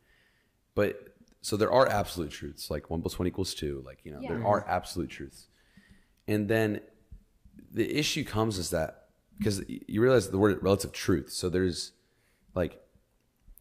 But 0.75 1.15
so 1.43 1.57
there 1.57 1.73
are 1.73 1.89
absolute 1.89 2.31
truths, 2.31 2.71
like 2.71 2.91
one 2.91 3.01
plus 3.01 3.19
one 3.19 3.27
equals 3.29 3.55
two, 3.55 3.83
like 3.87 4.01
you 4.05 4.13
know, 4.13 4.21
there 4.21 4.45
are 4.47 4.67
absolute 4.69 5.11
truths. 5.11 5.47
And 6.29 6.49
then 6.49 6.81
the 7.73 7.99
issue 7.99 8.25
comes 8.25 8.59
is 8.59 8.71
that 8.71 9.07
because 9.41 9.63
you 9.69 10.03
realize 10.03 10.29
the 10.29 10.39
word 10.39 10.63
relative 10.63 10.93
truth. 10.93 11.31
So 11.33 11.49
there's 11.49 11.93
like 12.55 12.81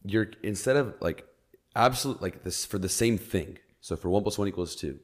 you're 0.04 0.30
instead 0.42 0.76
of 0.76 0.94
like 1.00 1.26
absolute 1.74 2.20
like 2.20 2.44
this 2.44 2.64
for 2.66 2.78
the 2.78 2.88
same 2.88 3.16
thing. 3.18 3.58
So 3.80 3.96
for 3.96 4.10
one 4.10 4.22
plus 4.22 4.38
one 4.38 4.46
equals 4.46 4.76
two, 4.76 5.00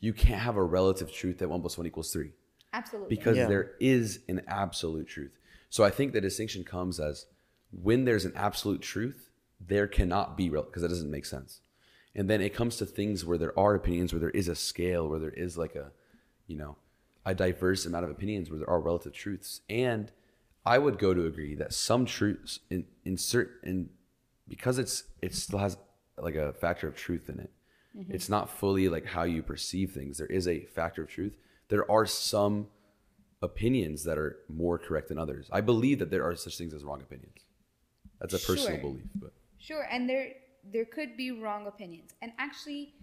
you 0.00 0.12
can't 0.12 0.40
have 0.40 0.56
a 0.56 0.62
relative 0.64 1.12
truth 1.12 1.38
that 1.38 1.48
one 1.48 1.60
plus 1.60 1.78
one 1.78 1.86
equals 1.86 2.12
three. 2.12 2.32
Absolutely. 2.72 3.16
because 3.16 3.36
Yeah. 3.36 3.46
there 3.46 3.70
is 3.80 4.20
an 4.28 4.42
absolute 4.48 5.06
truth. 5.08 5.30
So 5.70 5.84
I 5.84 5.90
think 5.90 6.12
the 6.12 6.20
distinction 6.20 6.64
comes 6.64 6.98
as 7.00 7.26
when 7.70 8.04
there's 8.04 8.24
an 8.24 8.32
absolute 8.34 8.82
truth, 8.82 9.30
there 9.60 9.86
cannot 9.86 10.36
be 10.36 10.50
real 10.50 10.62
because 10.62 10.82
that 10.82 10.88
doesn't 10.88 11.10
make 11.10 11.24
sense. 11.24 11.60
And 12.14 12.28
then 12.28 12.40
it 12.40 12.54
comes 12.54 12.76
to 12.76 12.86
things 12.86 13.24
where 13.24 13.38
there 13.38 13.58
are 13.58 13.74
opinions, 13.74 14.12
where 14.12 14.20
there 14.20 14.30
is 14.30 14.48
a 14.48 14.54
scale, 14.54 15.08
where 15.08 15.18
there 15.18 15.30
is 15.30 15.56
like 15.56 15.74
a, 15.74 15.92
you 16.46 16.56
know, 16.56 16.76
a 17.26 17.34
diverse 17.34 17.84
amount 17.84 18.04
of 18.04 18.10
opinions, 18.10 18.48
where 18.48 18.58
there 18.58 18.70
are 18.70 18.80
relative 18.80 19.12
truths. 19.12 19.60
And 19.68 20.10
I 20.64 20.78
would 20.78 20.98
go 20.98 21.12
to 21.12 21.26
agree 21.26 21.54
that 21.56 21.74
some 21.74 22.06
truths 22.06 22.60
in 22.70 22.86
in 23.04 23.18
certain 23.18 23.90
because 24.48 24.78
it's 24.78 25.04
it 25.20 25.34
still 25.34 25.58
has 25.58 25.76
like 26.16 26.36
a 26.36 26.52
factor 26.54 26.88
of 26.88 26.96
truth 26.96 27.28
in 27.28 27.40
it. 27.40 27.50
Mm-hmm. 27.96 28.14
It's 28.14 28.28
not 28.28 28.48
fully 28.48 28.88
like 28.88 29.04
how 29.06 29.24
you 29.24 29.42
perceive 29.42 29.90
things. 29.92 30.18
There 30.18 30.26
is 30.28 30.46
a 30.46 30.64
factor 30.66 31.02
of 31.02 31.08
truth. 31.08 31.36
There 31.68 31.90
are 31.90 32.06
some 32.06 32.68
opinions 33.42 34.04
that 34.04 34.16
are 34.16 34.38
more 34.48 34.78
correct 34.78 35.08
than 35.08 35.18
others. 35.18 35.48
I 35.52 35.60
believe 35.60 35.98
that 35.98 36.10
there 36.10 36.24
are 36.24 36.34
such 36.36 36.56
things 36.56 36.72
as 36.72 36.84
wrong 36.84 37.00
opinions. 37.02 37.40
That's 38.20 38.34
a 38.34 38.38
personal 38.38 38.78
Sure. 38.78 38.90
belief, 38.90 39.06
but 39.16 39.32
Sure, 39.58 39.86
and 39.90 40.08
there 40.08 40.34
there 40.72 40.84
could 40.84 41.16
be 41.16 41.30
wrong 41.30 41.66
opinions. 41.66 42.14
And 42.22 42.32
actually, 42.38 42.94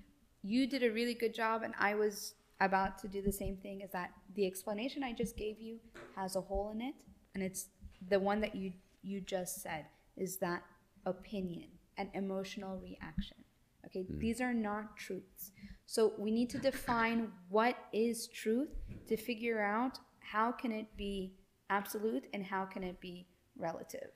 you 0.43 0.67
did 0.67 0.83
a 0.83 0.91
really 0.91 1.13
good 1.13 1.33
job, 1.33 1.63
and 1.63 1.73
I 1.77 1.95
was 1.95 2.35
about 2.59 2.97
to 2.99 3.07
do 3.07 3.21
the 3.21 3.31
same 3.31 3.57
thing. 3.57 3.81
Is 3.81 3.91
that 3.91 4.11
the 4.35 4.45
explanation 4.45 5.03
I 5.03 5.13
just 5.13 5.37
gave 5.37 5.59
you 5.59 5.79
has 6.15 6.35
a 6.35 6.41
hole 6.41 6.71
in 6.73 6.81
it, 6.81 6.95
and 7.33 7.43
it's 7.43 7.67
the 8.09 8.19
one 8.19 8.41
that 8.41 8.55
you 8.55 8.73
you 9.01 9.21
just 9.21 9.61
said 9.61 9.85
is 10.15 10.37
that 10.37 10.63
opinion 11.05 11.69
and 11.97 12.09
emotional 12.13 12.79
reaction. 12.79 13.37
Okay, 13.85 14.03
hmm. 14.03 14.19
these 14.19 14.41
are 14.41 14.53
not 14.53 14.97
truths. 14.97 15.51
So 15.85 16.13
we 16.17 16.31
need 16.31 16.49
to 16.51 16.57
define 16.57 17.31
what 17.49 17.75
is 17.91 18.27
truth 18.27 18.69
to 19.07 19.17
figure 19.17 19.61
out 19.61 19.99
how 20.19 20.51
can 20.51 20.71
it 20.71 20.87
be 20.97 21.33
absolute 21.69 22.25
and 22.33 22.45
how 22.45 22.65
can 22.65 22.83
it 22.83 22.99
be 22.99 23.27
relative. 23.57 24.09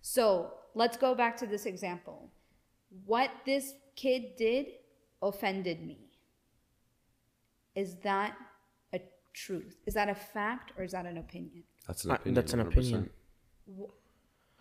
So 0.00 0.52
let's 0.74 0.96
go 0.96 1.14
back 1.14 1.36
to 1.38 1.46
this 1.46 1.66
example. 1.66 2.30
What 3.04 3.30
this 3.46 3.74
kid 3.96 4.36
did 4.36 4.66
offended 5.22 5.86
me. 5.86 6.09
Is 7.82 7.90
that 8.08 8.32
a 8.92 9.00
truth? 9.32 9.76
Is 9.86 9.94
that 9.94 10.08
a 10.08 10.14
fact 10.14 10.66
or 10.76 10.82
is 10.84 10.92
that 10.92 11.06
an 11.06 11.18
opinion? 11.26 11.62
that's 11.86 12.04
an 12.04 12.10
Uh, 12.10 12.14
opinion. 12.14 12.34
that's 12.34 12.52
an 12.52 12.60
100%. 12.60 12.68
opinion. 12.72 13.10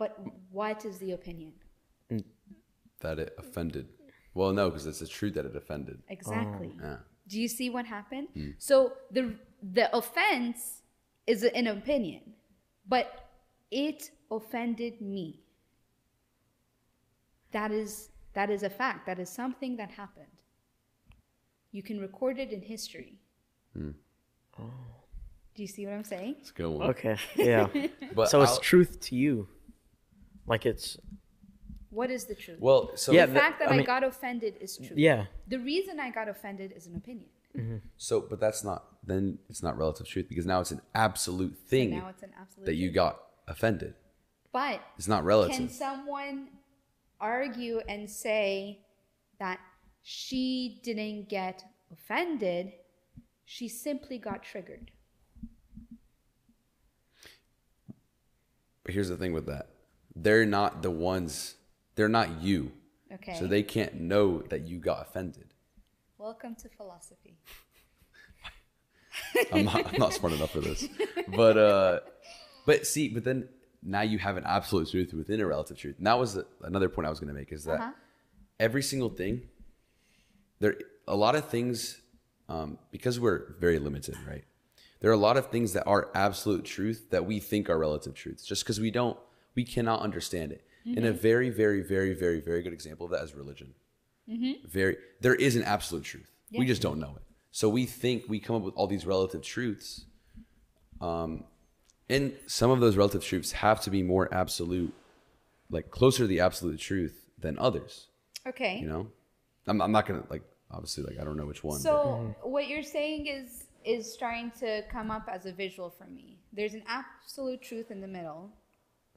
But 0.01 0.11
what 0.59 0.79
is 0.89 0.95
the 0.99 1.11
opinion? 1.19 1.53
That 3.01 3.19
it 3.19 3.31
offended. 3.43 3.85
Well, 4.33 4.51
no, 4.59 4.69
because 4.69 4.85
it's 4.91 4.99
the 5.05 5.07
truth 5.07 5.33
that 5.35 5.45
it 5.45 5.55
offended. 5.63 5.97
Exactly. 6.17 6.71
Yeah. 6.81 6.97
Do 7.31 7.35
you 7.43 7.47
see 7.57 7.69
what 7.75 7.85
happened? 7.97 8.27
So 8.57 8.73
the 9.15 9.23
the 9.79 9.85
offense 10.01 10.59
is 11.27 11.39
an 11.61 11.67
opinion, 11.67 12.21
but 12.93 13.07
it 13.87 13.99
offended 14.37 14.93
me. 15.01 15.25
That 17.51 17.71
is 17.71 17.91
that 18.37 18.49
is 18.55 18.63
a 18.63 18.69
fact. 18.81 19.05
That 19.09 19.19
is 19.19 19.29
something 19.41 19.75
that 19.77 19.91
happened. 19.91 20.35
You 21.71 21.83
can 21.83 21.99
record 21.99 22.39
it 22.39 22.51
in 22.51 22.61
history. 22.61 23.19
Hmm. 23.75 23.91
Oh. 24.59 24.69
Do 25.55 25.61
you 25.61 25.67
see 25.67 25.85
what 25.85 25.93
I'm 25.93 26.03
saying? 26.03 26.35
It's 26.39 26.49
a 26.51 26.53
good 26.53 26.69
one. 26.69 26.89
Okay. 26.89 27.17
Yeah. 27.35 27.67
But 28.15 28.29
so 28.29 28.41
it's 28.41 28.53
I'll- 28.53 28.59
truth 28.59 28.99
to 29.01 29.15
you. 29.15 29.47
Like 30.47 30.65
it's 30.65 30.97
What 31.91 32.09
is 32.09 32.25
the 32.25 32.35
truth? 32.35 32.59
Well, 32.59 32.91
so 32.95 33.11
Yeah, 33.11 33.25
the 33.27 33.33
the- 33.33 33.39
fact 33.39 33.59
that 33.59 33.69
I 33.71 33.75
I, 33.77 33.83
got 33.83 34.03
offended 34.03 34.55
is 34.59 34.77
true. 34.77 34.95
yeah. 34.95 35.25
The 35.47 35.59
reason 35.59 35.99
I 35.99 36.09
got 36.11 36.27
offended 36.27 36.73
is 36.75 36.87
an 36.87 36.95
opinion. 36.95 37.29
Mm-hmm. 37.57 37.77
so 37.97 38.21
but 38.21 38.39
that's 38.39 38.63
not 38.63 38.85
then 39.03 39.39
it's 39.49 39.63
not 39.63 39.75
relative 39.75 40.07
truth 40.07 40.27
because 40.29 40.45
now 40.45 40.59
it's 40.61 40.69
an 40.71 40.81
absolute 40.93 41.55
So 41.57 41.69
thing 41.71 41.89
now 41.89 42.07
it's 42.09 42.21
an 42.21 42.29
absolute. 42.39 42.65
that 42.67 42.75
you 42.75 42.91
got 42.91 43.13
offended. 43.47 43.95
But 44.51 44.81
It's 44.99 45.07
not 45.07 45.23
relative. 45.25 45.55
can 45.55 45.61
relative. 45.65 45.75
someone 45.75 46.49
argue 47.19 47.79
and 47.89 48.07
say 48.09 48.81
that 49.39 49.59
she 50.11 50.79
didn't 50.81 51.29
get 51.29 51.63
offended? 51.93 52.71
She 53.45 53.67
simply 53.67 54.17
got 54.17 54.41
triggered. 54.41 54.89
But 58.83 58.95
here's 58.95 59.09
the 59.09 59.17
thing 59.17 59.33
with 59.33 59.45
that. 59.45 59.67
They're 60.15 60.47
not 60.47 60.81
the 60.81 60.89
ones 60.89 61.55
they're 61.93 62.09
not 62.09 62.41
you. 62.41 62.71
Okay. 63.13 63.35
So 63.37 63.45
they 63.45 63.61
can't 63.61 63.99
know 64.01 64.41
that 64.49 64.61
you 64.67 64.79
got 64.79 65.01
offended. 65.07 65.53
Welcome 66.17 66.55
to 66.63 66.69
philosophy. 66.69 67.37
I'm 69.53 69.65
not, 69.65 69.93
I'm 69.93 69.99
not 69.99 70.13
smart 70.13 70.33
enough 70.33 70.51
for 70.51 70.61
this. 70.61 70.87
But 71.35 71.55
uh 71.57 71.99
but 72.65 72.87
see, 72.87 73.09
but 73.09 73.23
then 73.23 73.47
now 73.83 74.01
you 74.01 74.17
have 74.17 74.37
an 74.37 74.43
absolute 74.45 74.89
truth 74.89 75.13
within 75.13 75.39
a 75.39 75.45
relative 75.45 75.77
truth. 75.77 75.97
And 75.99 76.07
that 76.07 76.17
was 76.17 76.33
the, 76.33 76.47
another 76.63 76.89
point 76.89 77.05
I 77.05 77.09
was 77.11 77.19
going 77.19 77.27
to 77.29 77.33
make 77.39 77.51
is 77.51 77.63
that 77.65 77.79
Uh-huh. 77.79 77.91
every 78.59 78.81
single 78.81 79.09
thing 79.09 79.43
there 80.59 80.75
a 81.07 81.15
lot 81.15 81.35
of 81.35 81.47
things 81.49 82.01
um 82.47 82.77
because 82.91 83.19
we're 83.19 83.55
very 83.59 83.79
limited, 83.79 84.15
right? 84.27 84.43
There 85.01 85.09
are 85.09 85.13
a 85.13 85.17
lot 85.17 85.37
of 85.37 85.47
things 85.47 85.73
that 85.73 85.85
are 85.85 86.09
absolute 86.13 86.65
truth 86.65 87.09
that 87.11 87.25
we 87.25 87.39
think 87.39 87.69
are 87.69 87.77
relative 87.77 88.13
truths 88.13 88.43
just 88.45 88.63
because 88.63 88.79
we 88.79 88.91
don't 88.91 89.17
we 89.55 89.63
cannot 89.63 90.01
understand 90.01 90.51
it. 90.51 90.63
And 90.85 91.05
a 91.05 91.13
very 91.13 91.49
very 91.49 91.81
very 91.81 92.13
very 92.13 92.39
very 92.41 92.61
good 92.61 92.73
example 92.73 93.05
of 93.05 93.11
that 93.11 93.23
is 93.23 93.33
religion. 93.35 93.73
Very 94.67 94.97
there 95.21 95.35
is 95.35 95.55
an 95.55 95.63
absolute 95.63 96.03
truth. 96.03 96.31
We 96.51 96.65
just 96.65 96.81
don't 96.81 96.99
know 96.99 97.13
it. 97.15 97.23
So 97.51 97.69
we 97.69 97.85
think 97.85 98.25
we 98.27 98.39
come 98.39 98.55
up 98.55 98.61
with 98.63 98.75
all 98.75 98.87
these 98.87 99.05
relative 99.05 99.41
truths. 99.41 100.05
Um, 101.01 101.45
and 102.09 102.33
some 102.47 102.71
of 102.71 102.79
those 102.79 102.97
relative 102.97 103.23
truths 103.23 103.51
have 103.53 103.81
to 103.81 103.89
be 103.89 104.03
more 104.03 104.33
absolute, 104.33 104.93
like 105.69 105.91
closer 105.91 106.23
to 106.23 106.27
the 106.27 106.39
absolute 106.39 106.79
truth 106.79 107.29
than 107.37 107.57
others. 107.59 108.07
Okay. 108.47 108.79
You 108.79 108.87
know, 108.87 109.07
I'm, 109.69 109.81
I'm 109.81 109.91
not 109.91 110.05
gonna 110.07 110.23
like 110.29 110.43
obviously 110.71 111.03
like 111.03 111.19
I 111.19 111.23
don't 111.23 111.37
know 111.37 111.45
which 111.45 111.63
one. 111.63 111.77
but- 111.77 111.83
So 111.83 112.35
what 112.43 112.67
you're 112.67 112.83
saying 112.83 113.27
is 113.27 113.65
is 113.85 114.17
trying 114.17 114.51
to 114.59 114.83
come 114.91 115.09
up 115.09 115.29
as 115.31 115.45
a 115.45 115.51
visual 115.53 115.89
for 115.89 116.05
me. 116.05 116.37
There's 116.51 116.73
an 116.73 116.83
absolute 116.87 117.61
truth 117.61 117.91
in 117.91 118.01
the 118.01 118.07
middle, 118.07 118.51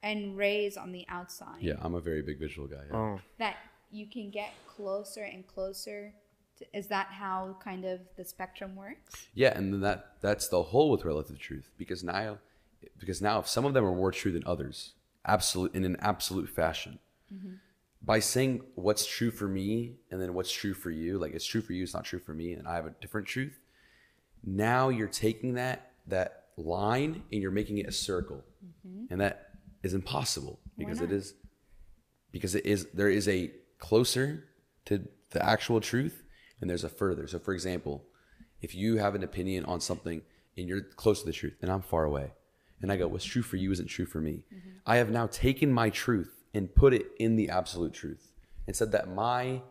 and 0.02 0.37
rays 0.37 0.76
on 0.76 0.92
the 0.92 1.04
outside. 1.09 1.61
yeah, 1.61 1.75
I'm 1.80 1.94
a 1.94 2.00
very 2.00 2.23
big 2.23 2.38
visual 2.38 2.68
guy. 2.68 2.85
Yeah. 2.90 2.97
Oh. 2.97 3.21
That 3.38 3.56
you 3.90 4.06
can 4.06 4.30
get 4.30 4.50
closer 4.66 5.25
and 5.25 5.47
closer. 5.47 6.14
To, 6.59 6.66
is 6.78 6.87
that 6.88 7.06
how 7.09 7.56
kind 7.62 7.85
of 7.85 8.00
the 8.16 8.25
spectrum 8.25 8.76
works? 8.76 9.26
Yeah, 9.35 9.56
and 9.56 9.73
then 9.73 9.80
that 9.80 10.16
that's 10.21 10.49
the 10.49 10.62
whole 10.62 10.90
with 10.92 11.04
relative 11.04 11.38
truth 11.38 11.71
because 11.78 12.04
now 12.04 12.38
because 12.99 13.21
now 13.23 13.38
if 13.40 13.49
some 13.49 13.64
of 13.64 13.75
them 13.75 13.85
are 13.85 13.94
more 13.94 14.12
true 14.12 14.32
than 14.32 14.42
others, 14.47 14.92
absolute 15.25 15.75
in 15.75 15.85
an 15.85 15.97
absolute 16.00 16.49
fashion. 16.49 16.99
Mm-hmm. 17.35 17.54
By 18.04 18.18
saying 18.18 18.62
what's 18.75 19.06
true 19.06 19.30
for 19.30 19.47
me 19.47 19.97
and 20.11 20.21
then 20.21 20.35
what's 20.35 20.50
true 20.50 20.75
for 20.75 20.90
you, 20.90 21.18
like 21.18 21.35
it's 21.35 21.47
true 21.47 21.61
for 21.61 21.73
you, 21.73 21.85
it's 21.85 21.94
not 21.94 22.04
true 22.04 22.18
for 22.18 22.35
me, 22.35 22.52
and 22.52 22.66
I 22.66 22.75
have 22.75 22.87
a 22.87 22.94
different 23.00 23.28
truth. 23.28 23.59
Now 24.44 24.88
you're 24.88 25.09
taking 25.09 25.54
that 25.54 25.92
that 26.09 26.47
line 26.56 27.23
and 27.30 27.40
you're 27.40 27.52
making 27.52 27.78
it 27.78 27.87
a 27.87 27.92
circle, 27.92 28.42
mm-hmm. 28.64 29.04
and 29.11 29.21
that 29.21 29.50
is 29.82 29.94
impossible 29.94 30.59
because 30.76 31.00
it 31.00 31.12
is 31.12 31.35
because 32.32 32.54
it 32.54 32.66
is 32.66 32.88
there 32.92 33.09
is 33.09 33.28
a 33.28 33.52
closer 33.78 34.49
to 34.87 35.06
the 35.30 35.44
actual 35.44 35.80
truth 35.80 36.23
and 36.61 36.68
there's 36.68 36.85
a 36.85 36.88
further. 36.88 37.26
So 37.26 37.38
for 37.38 37.52
example, 37.52 38.04
if 38.61 38.75
you 38.75 38.97
have 38.97 39.14
an 39.14 39.23
opinion 39.23 39.64
on 39.66 39.80
something 39.80 40.23
and 40.56 40.68
you're 40.68 40.82
close 40.82 41.21
to 41.21 41.26
the 41.26 41.32
truth 41.32 41.54
and 41.62 41.71
I'm 41.71 41.82
far 41.82 42.04
away 42.04 42.32
and 42.80 42.90
I 42.90 42.97
go, 42.97 43.09
what's 43.09 43.25
true 43.25 43.42
for 43.42 43.56
you 43.56 43.71
isn't 43.73 43.88
true 43.88 44.06
for 44.06 44.21
me. 44.21 44.44
Mm-hmm. 44.52 44.71
I 44.87 44.97
have 44.97 45.11
now 45.11 45.26
taken 45.26 45.73
my 45.73 45.90
truth 45.90 46.41
and 46.54 46.75
put 46.75 46.92
it 46.94 47.06
in 47.18 47.37
the 47.37 47.49
absolute 47.50 47.92
truth 47.94 48.32
and 48.66 48.75
said 48.76 48.92
that 48.92 49.09
my 49.09 49.62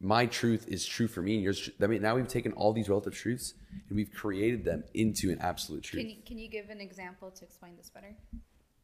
my 0.00 0.26
truth 0.26 0.66
is 0.68 0.84
true 0.84 1.06
for 1.06 1.22
me 1.22 1.34
and 1.34 1.42
yours. 1.44 1.70
I 1.80 1.86
mean, 1.86 2.02
now 2.02 2.16
we've 2.16 2.26
taken 2.26 2.52
all 2.54 2.72
these 2.72 2.88
relative 2.88 3.14
truths 3.14 3.54
and 3.88 3.96
we've 3.96 4.10
created 4.12 4.64
them 4.64 4.82
into 4.94 5.30
an 5.30 5.38
absolute 5.40 5.84
truth. 5.84 6.00
Can 6.02 6.10
you, 6.10 6.16
can 6.26 6.38
you 6.38 6.48
give 6.48 6.70
an 6.70 6.80
example 6.80 7.30
to 7.30 7.44
explain 7.44 7.76
this 7.76 7.88
better? 7.88 8.12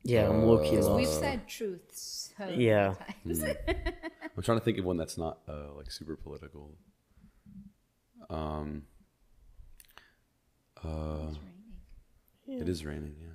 Yeah, 0.04 0.28
I'm 0.28 0.46
looking. 0.46 0.70
key 0.70 0.76
Because 0.76 0.88
Uh, 0.88 0.94
we've 0.94 1.08
said 1.08 1.48
truths. 1.48 2.32
so 2.38 2.44
many 2.46 2.66
Yeah. 2.66 2.94
times. 3.24 3.42
I'm 4.36 4.42
trying 4.44 4.58
to 4.60 4.64
think 4.64 4.78
of 4.78 4.84
one 4.84 4.96
that's 4.96 5.18
not 5.18 5.40
uh, 5.48 5.72
like 5.74 5.90
super 5.90 6.14
political. 6.14 6.76
Um, 8.30 8.84
uh, 10.84 11.32
it 12.46 12.68
is 12.68 12.84
raining. 12.84 13.16
Yeah. 13.20 13.28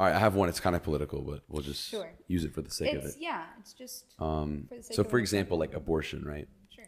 All 0.00 0.06
right, 0.06 0.16
I 0.16 0.18
have 0.18 0.34
one. 0.34 0.48
It's 0.48 0.58
kind 0.60 0.74
of 0.74 0.82
political, 0.82 1.20
but 1.22 1.42
we'll 1.48 1.62
just 1.62 1.88
Sure. 1.88 2.10
use 2.26 2.44
it 2.44 2.52
for 2.54 2.62
the 2.62 2.70
sake 2.70 2.94
of 2.94 3.04
it. 3.04 3.14
yeah. 3.18 3.46
It's 3.60 3.72
just 3.72 4.06
Um, 4.18 4.66
for 4.68 4.76
the 4.76 4.82
sake 4.82 4.96
so, 4.96 5.02
of 5.02 5.10
for 5.10 5.18
example, 5.18 5.58
like 5.58 5.74
abortion, 5.74 6.24
right? 6.24 6.48
sure. 6.74 6.86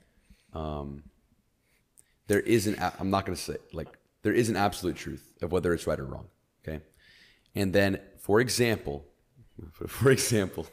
There 2.27 2.41
is 2.41 2.67
an. 2.67 2.77
I'm 2.99 3.11
not 3.11 3.27
going 3.27 3.37
to 3.37 3.43
say 3.43 3.57
like 3.75 3.99
there 4.23 4.33
is 4.33 4.49
an 4.49 4.57
absolute 4.57 4.97
truth 4.97 5.35
of 5.43 5.53
whether 5.53 5.75
it's 5.75 5.87
right 5.87 6.01
or 6.01 6.07
wrong. 6.07 6.29
Okay, 6.67 6.81
and 7.55 7.73
then 7.75 8.01
for 8.19 8.41
example, 8.41 9.05
for 9.87 10.11
example, 10.11 10.67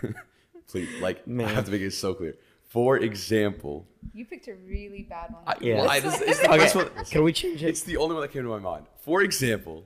please, 0.68 0.88
like 1.00 1.22
I 1.28 1.42
have 1.42 1.64
to 1.64 1.72
make 1.72 1.82
it 1.82 1.90
so 1.92 2.14
clear. 2.14 2.36
For 2.68 2.96
example, 2.98 3.88
You 4.14 4.24
picked 4.26 4.46
a 4.46 4.54
really 4.54 5.02
bad 5.02 5.32
one. 5.32 5.42
I, 5.46 5.54
Yeah. 5.60 5.76
well, 5.80 5.88
I 5.90 6.00
just, 6.00 6.20
it's 6.20 6.38
the 6.38 6.52
Okay, 6.52 6.78
one. 6.78 7.04
can 7.06 7.24
we 7.24 7.32
change 7.32 7.62
it? 7.64 7.68
It's 7.70 7.82
the 7.82 7.96
only 7.96 8.12
one 8.14 8.20
that 8.22 8.30
came 8.30 8.42
to 8.42 8.48
my 8.50 8.58
mind. 8.58 8.84
For 9.00 9.22
example, 9.22 9.84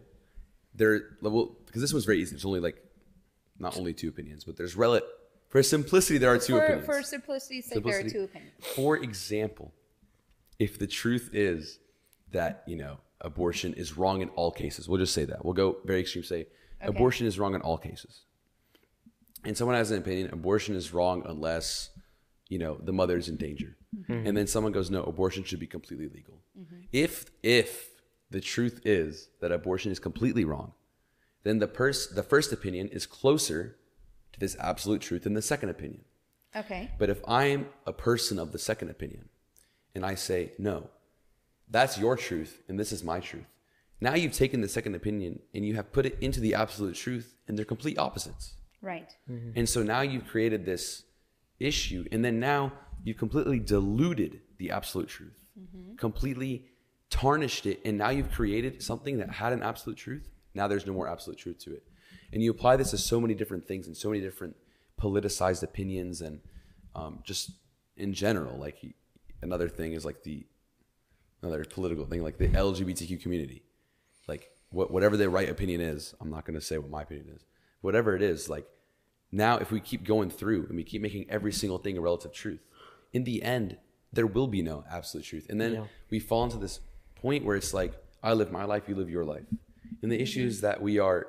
there 0.75 1.17
well 1.23 1.57
because 1.73 1.81
this 1.81 1.95
one's 1.95 2.05
very 2.05 2.21
easy. 2.21 2.33
There's 2.33 2.45
only 2.45 2.61
like 2.61 2.77
not 3.59 3.79
only 3.79 3.95
two 3.95 4.09
opinions, 4.09 4.45
but 4.45 4.59
there's 4.59 4.77
rel 4.77 5.01
for 5.49 5.63
simplicity 5.63 6.19
there 6.19 6.31
are 6.31 6.39
two 6.39 6.55
for, 6.55 6.65
opinions. 6.65 6.87
for 6.87 7.03
simplicity's 7.03 7.65
sake, 7.65 7.75
Simplicity. 7.75 8.09
there 8.11 8.23
are 8.23 8.27
two 8.27 8.31
opinions. 8.31 8.55
For 8.75 8.97
example, 8.99 9.73
if 10.59 10.79
the 10.79 10.87
truth 10.87 11.31
is 11.33 11.79
that 12.31 12.63
you 12.67 12.77
know 12.77 12.99
abortion 13.23 13.73
is 13.73 13.97
wrong 13.97 14.21
in 14.21 14.29
all 14.31 14.51
cases, 14.51 14.87
we'll 14.87 15.01
just 15.01 15.15
say 15.15 15.25
that. 15.25 15.45
We'll 15.45 15.55
go 15.55 15.79
very 15.87 16.01
extreme. 16.01 16.25
Say 16.25 16.47
abortion 16.83 17.27
is 17.27 17.39
wrong 17.39 17.55
in 17.55 17.63
all 17.63 17.79
cases, 17.79 18.25
and 19.45 19.57
someone 19.57 19.77
has 19.77 19.91
an 19.91 19.99
opinion 19.99 20.29
abortion 20.31 20.75
is 20.75 20.93
wrong 20.93 21.23
unless 21.25 21.89
you 22.51 22.59
know 22.59 22.77
the 22.83 22.93
mother 22.93 23.17
is 23.17 23.31
in 23.31 23.37
danger, 23.37 23.79
mm-hmm. 23.97 24.27
and 24.27 24.37
then 24.37 24.47
someone 24.47 24.73
goes 24.73 24.91
no, 24.91 25.03
abortion 25.05 25.43
should 25.43 25.61
be 25.61 25.67
completely 25.67 26.09
legal. 26.09 26.43
Mm-hmm. 26.59 26.81
If 26.93 27.31
if 27.43 27.89
the 28.31 28.41
truth 28.41 28.81
is 28.85 29.29
that 29.41 29.53
abortion 29.53 29.93
is 29.93 29.99
completely 29.99 30.45
wrong, 30.45 30.73
then 31.45 31.59
the 31.59 31.69
pers- 31.69 32.09
the 32.09 32.23
first 32.23 32.53
opinion 32.53 32.89
is 32.89 33.07
closer 33.07 33.77
to 34.33 34.41
this 34.41 34.57
absolute 34.59 35.01
truth 35.01 35.25
than 35.25 35.35
the 35.35 35.43
second 35.43 35.69
opinion. 35.69 36.05
Okay. 36.55 36.91
But 36.99 37.11
if 37.11 37.21
I'm 37.27 37.69
a 37.87 37.93
person 37.93 38.39
of 38.39 38.53
the 38.53 38.59
second 38.59 38.91
opinion 38.91 39.29
and 39.95 40.05
I 40.05 40.15
say, 40.15 40.53
no, 40.59 40.91
that's 41.69 41.99
your 41.99 42.17
truth 42.17 42.63
and 42.69 42.79
this 42.79 42.93
is 42.93 43.03
my 43.03 43.21
truth, 43.21 43.47
now 44.01 44.15
you've 44.15 44.33
taken 44.33 44.61
the 44.61 44.69
second 44.69 44.95
opinion 44.95 45.41
and 45.55 45.65
you 45.65 45.75
have 45.77 45.93
put 45.93 46.07
it 46.07 46.19
into 46.21 46.41
the 46.41 46.55
absolute 46.55 46.95
truth 46.95 47.37
and 47.47 47.57
they're 47.57 47.65
complete 47.65 47.99
opposites. 47.99 48.55
Right. 48.81 49.15
Mm-hmm. 49.31 49.53
And 49.57 49.69
so 49.69 49.83
now 49.83 50.01
you've 50.01 50.27
created 50.27 50.67
this 50.67 51.05
issue 51.61 52.05
and 52.11 52.25
then 52.25 52.41
now 52.41 52.73
you've 53.05 53.17
completely 53.17 53.61
diluted 53.61 54.41
the 54.59 54.71
absolute 54.71 55.09
truth, 55.09 55.45
mm-hmm. 55.59 55.97
completely 55.97 56.67
tarnished 57.11 57.67
it. 57.67 57.81
And 57.85 57.97
now 57.97 58.11
you've 58.11 58.33
created 58.33 58.83
something 58.83 59.19
that 59.19 59.31
had 59.31 59.53
an 59.53 59.63
absolute 59.63 59.97
truth. 59.97 60.29
Now 60.55 60.69
there's 60.69 60.87
no 60.87 60.93
more 60.93 61.09
absolute 61.09 61.39
truth 61.39 61.59
to 61.61 61.73
it. 61.75 61.83
And 62.33 62.43
you 62.43 62.51
apply 62.51 62.77
this 62.77 62.91
to 62.91 62.99
so 62.99 63.21
many 63.21 63.35
different 63.35 63.67
things 63.67 63.87
and 63.87 63.97
so 63.97 64.09
many 64.11 64.21
different 64.21 64.57
politicized 65.01 65.63
opinions 65.63 66.21
and 66.21 66.41
um, 66.95 67.21
just 67.25 67.53
in 67.97 68.13
general. 68.15 68.59
Like 68.59 68.79
another 69.43 69.69
thing 69.69 69.93
is 69.93 70.05
like 70.05 70.23
the 70.23 70.47
another 71.43 71.65
political 71.65 72.07
thing, 72.07 72.23
like 72.23 72.39
the 72.39 72.49
LGBTQ 72.49 73.21
community. 73.21 73.63
Like 74.29 74.51
what, 74.71 74.91
whatever 74.91 75.17
their 75.17 75.31
right 75.31 75.49
opinion 75.49 75.81
is, 75.81 76.15
I'm 76.21 76.31
not 76.31 76.45
going 76.45 76.59
to 76.59 76.65
say 76.65 76.79
what 76.79 76.91
my 76.91 77.03
opinion 77.03 77.29
is. 77.35 77.45
Whatever 77.81 78.15
it 78.15 78.23
is, 78.23 78.49
like 78.49 78.67
now 79.33 79.57
if 79.59 79.71
we 79.73 79.81
keep 79.81 80.05
going 80.05 80.31
through 80.31 80.67
and 80.67 80.77
we 80.77 80.85
keep 80.85 81.03
making 81.03 81.27
every 81.29 81.53
single 81.53 81.79
thing 81.79 81.99
a 81.99 82.01
relative 82.01 82.33
truth, 82.33 82.61
in 83.13 83.25
the 83.25 83.43
end, 83.43 83.77
there 84.13 84.27
will 84.27 84.47
be 84.47 84.63
no 84.63 84.85
absolute 84.91 85.25
truth. 85.25 85.47
And 85.51 85.61
then 85.61 85.73
Yeah. 85.75 85.87
we 86.11 86.19
fall 86.19 86.45
into 86.45 86.59
this 86.59 86.81
point 87.17 87.45
where 87.45 87.57
it's 87.57 87.75
like, 87.75 87.93
I 88.23 88.35
live 88.35 88.53
my 88.53 88.65
life, 88.65 88.89
you 88.89 88.95
live 88.95 89.11
your 89.11 89.25
life. 89.25 89.45
And 90.01 90.11
the 90.11 90.21
issue 90.21 90.47
is 90.47 90.61
that 90.63 90.81
we 90.81 90.99
are 90.99 91.29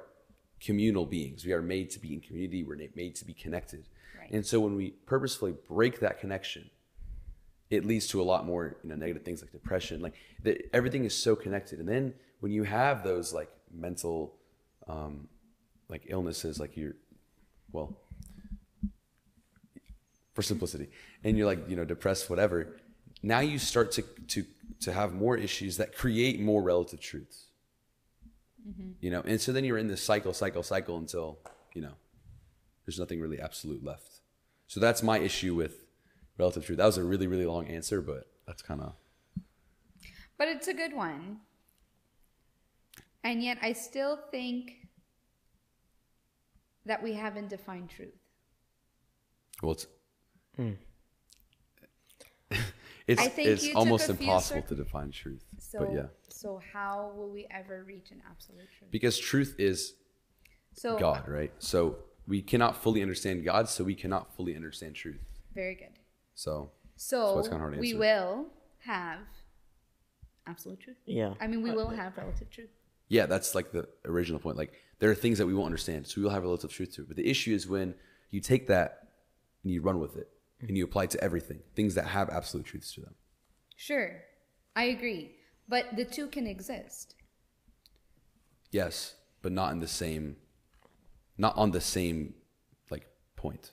communal 0.63 1.05
beings. 1.05 1.45
We 1.45 1.53
are 1.53 1.61
made 1.61 1.89
to 1.91 1.99
be 1.99 2.13
in 2.13 2.21
community. 2.21 2.63
We're 2.63 2.77
made 2.95 3.15
to 3.15 3.25
be 3.25 3.33
connected. 3.33 3.87
Right. 4.19 4.31
And 4.31 4.45
so 4.45 4.59
when 4.59 4.75
we 4.75 4.91
purposefully 5.05 5.55
break 5.67 5.99
that 5.99 6.19
connection, 6.19 6.69
it 7.69 7.85
leads 7.85 8.07
to 8.07 8.21
a 8.21 8.23
lot 8.23 8.45
more 8.45 8.77
you 8.83 8.89
know 8.89 8.95
negative 8.95 9.23
things 9.23 9.41
like 9.41 9.51
depression. 9.51 10.01
Like 10.01 10.13
the, 10.41 10.63
everything 10.73 11.05
is 11.05 11.15
so 11.15 11.35
connected. 11.35 11.79
And 11.79 11.87
then 11.87 12.13
when 12.39 12.51
you 12.51 12.63
have 12.63 13.03
those 13.03 13.33
like 13.33 13.49
mental, 13.73 14.35
um, 14.87 15.27
like 15.89 16.03
illnesses, 16.07 16.59
like 16.59 16.77
you're, 16.77 16.95
well, 17.71 17.97
for 20.33 20.41
simplicity, 20.41 20.89
and 21.23 21.37
you're 21.37 21.47
like 21.47 21.67
you 21.69 21.75
know 21.75 21.85
depressed, 21.85 22.29
whatever. 22.29 22.77
Now 23.21 23.39
you 23.39 23.59
start 23.59 23.91
to 23.93 24.03
to 24.27 24.45
to 24.81 24.93
have 24.93 25.13
more 25.13 25.37
issues 25.37 25.77
that 25.77 25.95
create 25.95 26.39
more 26.39 26.61
relative 26.61 26.99
truths 26.99 27.47
Mm-hmm. 28.67 28.91
you 29.01 29.11
know 29.11 29.21
and 29.25 29.41
so 29.41 29.51
then 29.51 29.65
you're 29.65 29.77
in 29.77 29.87
this 29.87 30.01
cycle 30.01 30.33
cycle 30.33 30.63
cycle 30.63 30.97
until 30.97 31.39
you 31.73 31.81
know 31.81 31.95
there's 32.85 32.97
nothing 32.97 33.19
really 33.19 33.41
absolute 33.41 33.83
left 33.83 34.21
so 34.67 34.79
that's 34.79 35.03
my 35.03 35.19
issue 35.19 35.53
with 35.53 35.85
relative 36.37 36.65
truth 36.65 36.77
that 36.77 36.85
was 36.85 36.97
a 36.97 37.03
really 37.03 37.27
really 37.27 37.45
long 37.45 37.67
answer 37.67 38.01
but 38.01 38.27
that's 38.47 38.61
kind 38.61 38.79
of 38.79 38.93
But 40.37 40.47
it's 40.47 40.67
a 40.67 40.73
good 40.73 40.93
one. 40.93 41.39
And 43.23 43.41
yet 43.41 43.57
I 43.61 43.73
still 43.73 44.17
think 44.31 44.73
that 46.85 47.01
we 47.01 47.13
haven't 47.13 47.49
defined 47.49 47.89
truth. 47.89 48.19
well 49.61 49.71
it's 49.73 49.87
hmm. 50.57 50.71
It's 53.07 53.21
it's 53.37 53.75
almost 53.75 54.09
impossible 54.09 54.61
cir- 54.61 54.67
to 54.69 54.75
define 54.75 55.11
truth 55.11 55.43
So 55.59 55.79
but 55.79 55.93
yeah 55.93 56.07
so 56.29 56.59
how 56.73 57.11
will 57.15 57.29
we 57.29 57.47
ever 57.51 57.83
reach 57.85 58.11
an 58.11 58.21
absolute 58.29 58.67
truth? 58.77 58.91
because 58.91 59.17
truth 59.19 59.55
is 59.57 59.93
So 60.73 60.97
god 60.97 61.27
right 61.27 61.53
so 61.59 61.97
we 62.27 62.41
cannot 62.41 62.81
fully 62.81 63.01
understand 63.01 63.43
god 63.43 63.67
so 63.69 63.83
we 63.83 63.95
cannot 63.95 64.35
fully 64.35 64.55
understand 64.55 64.95
truth 64.95 65.19
very 65.53 65.75
good. 65.75 65.93
so 66.35 66.71
So 66.95 67.39
it's 67.39 67.47
kinda 67.47 67.59
hard 67.59 67.73
to 67.73 67.79
we 67.79 67.93
will 67.93 68.47
have 68.85 69.19
absolute 70.45 70.79
truth. 70.79 70.97
Yeah. 71.05 71.33
I 71.39 71.47
mean 71.47 71.61
we 71.61 71.69
uh, 71.71 71.75
will 71.75 71.89
have 71.89 72.17
relative 72.17 72.49
truth. 72.49 72.69
Yeah, 73.07 73.25
that's 73.27 73.53
like 73.55 73.71
the 73.71 73.87
original 74.05 74.39
point. 74.39 74.57
Like 74.57 74.73
there 74.99 75.09
are 75.09 75.15
things 75.15 75.37
that 75.37 75.45
we 75.45 75.53
won't 75.53 75.67
understand, 75.67 76.07
so 76.07 76.19
we 76.19 76.23
will 76.23 76.31
have 76.31 76.43
relative 76.43 76.71
truth 76.71 76.93
to 76.95 77.01
it. 77.03 77.07
But 77.07 77.17
the 77.17 77.29
issue 77.29 77.53
is 77.53 77.67
when 77.67 77.95
you 78.31 78.39
take 78.41 78.67
that 78.67 79.09
and 79.63 79.71
you 79.71 79.81
run 79.81 79.99
with 79.99 80.17
it 80.17 80.29
and 80.67 80.77
you 80.77 80.83
apply 80.83 81.05
it 81.05 81.09
to 81.11 81.23
everything, 81.23 81.59
things 81.75 81.95
that 81.95 82.07
have 82.07 82.29
absolute 82.29 82.65
truths 82.65 82.93
to 82.93 83.01
them. 83.01 83.15
Sure. 83.75 84.21
I 84.75 84.85
agree. 84.85 85.31
But 85.67 85.95
the 85.95 86.05
two 86.05 86.27
can 86.27 86.47
exist. 86.47 87.15
Yes, 88.71 89.15
but 89.41 89.51
not 89.51 89.71
in 89.71 89.79
the 89.79 89.87
same, 89.87 90.35
not 91.37 91.55
on 91.57 91.71
the 91.71 91.81
same 91.81 92.33
like 92.89 93.07
point. 93.35 93.71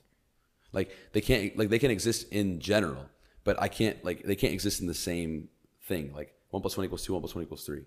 Like 0.71 0.91
they 1.11 1.21
can't 1.21 1.57
like 1.57 1.69
they 1.69 1.79
can 1.79 1.91
exist 1.91 2.31
in 2.31 2.59
general, 2.59 3.09
but 3.43 3.59
I 3.59 3.67
can't 3.67 4.03
like 4.05 4.23
they 4.23 4.35
can't 4.35 4.53
exist 4.53 4.79
in 4.79 4.87
the 4.87 4.93
same 4.93 5.49
thing. 5.87 6.13
Like 6.13 6.33
one 6.51 6.61
plus 6.61 6.77
one 6.77 6.85
equals 6.85 7.03
two, 7.03 7.13
one 7.13 7.21
plus 7.21 7.33
one 7.33 7.43
equals 7.43 7.65
three. 7.65 7.83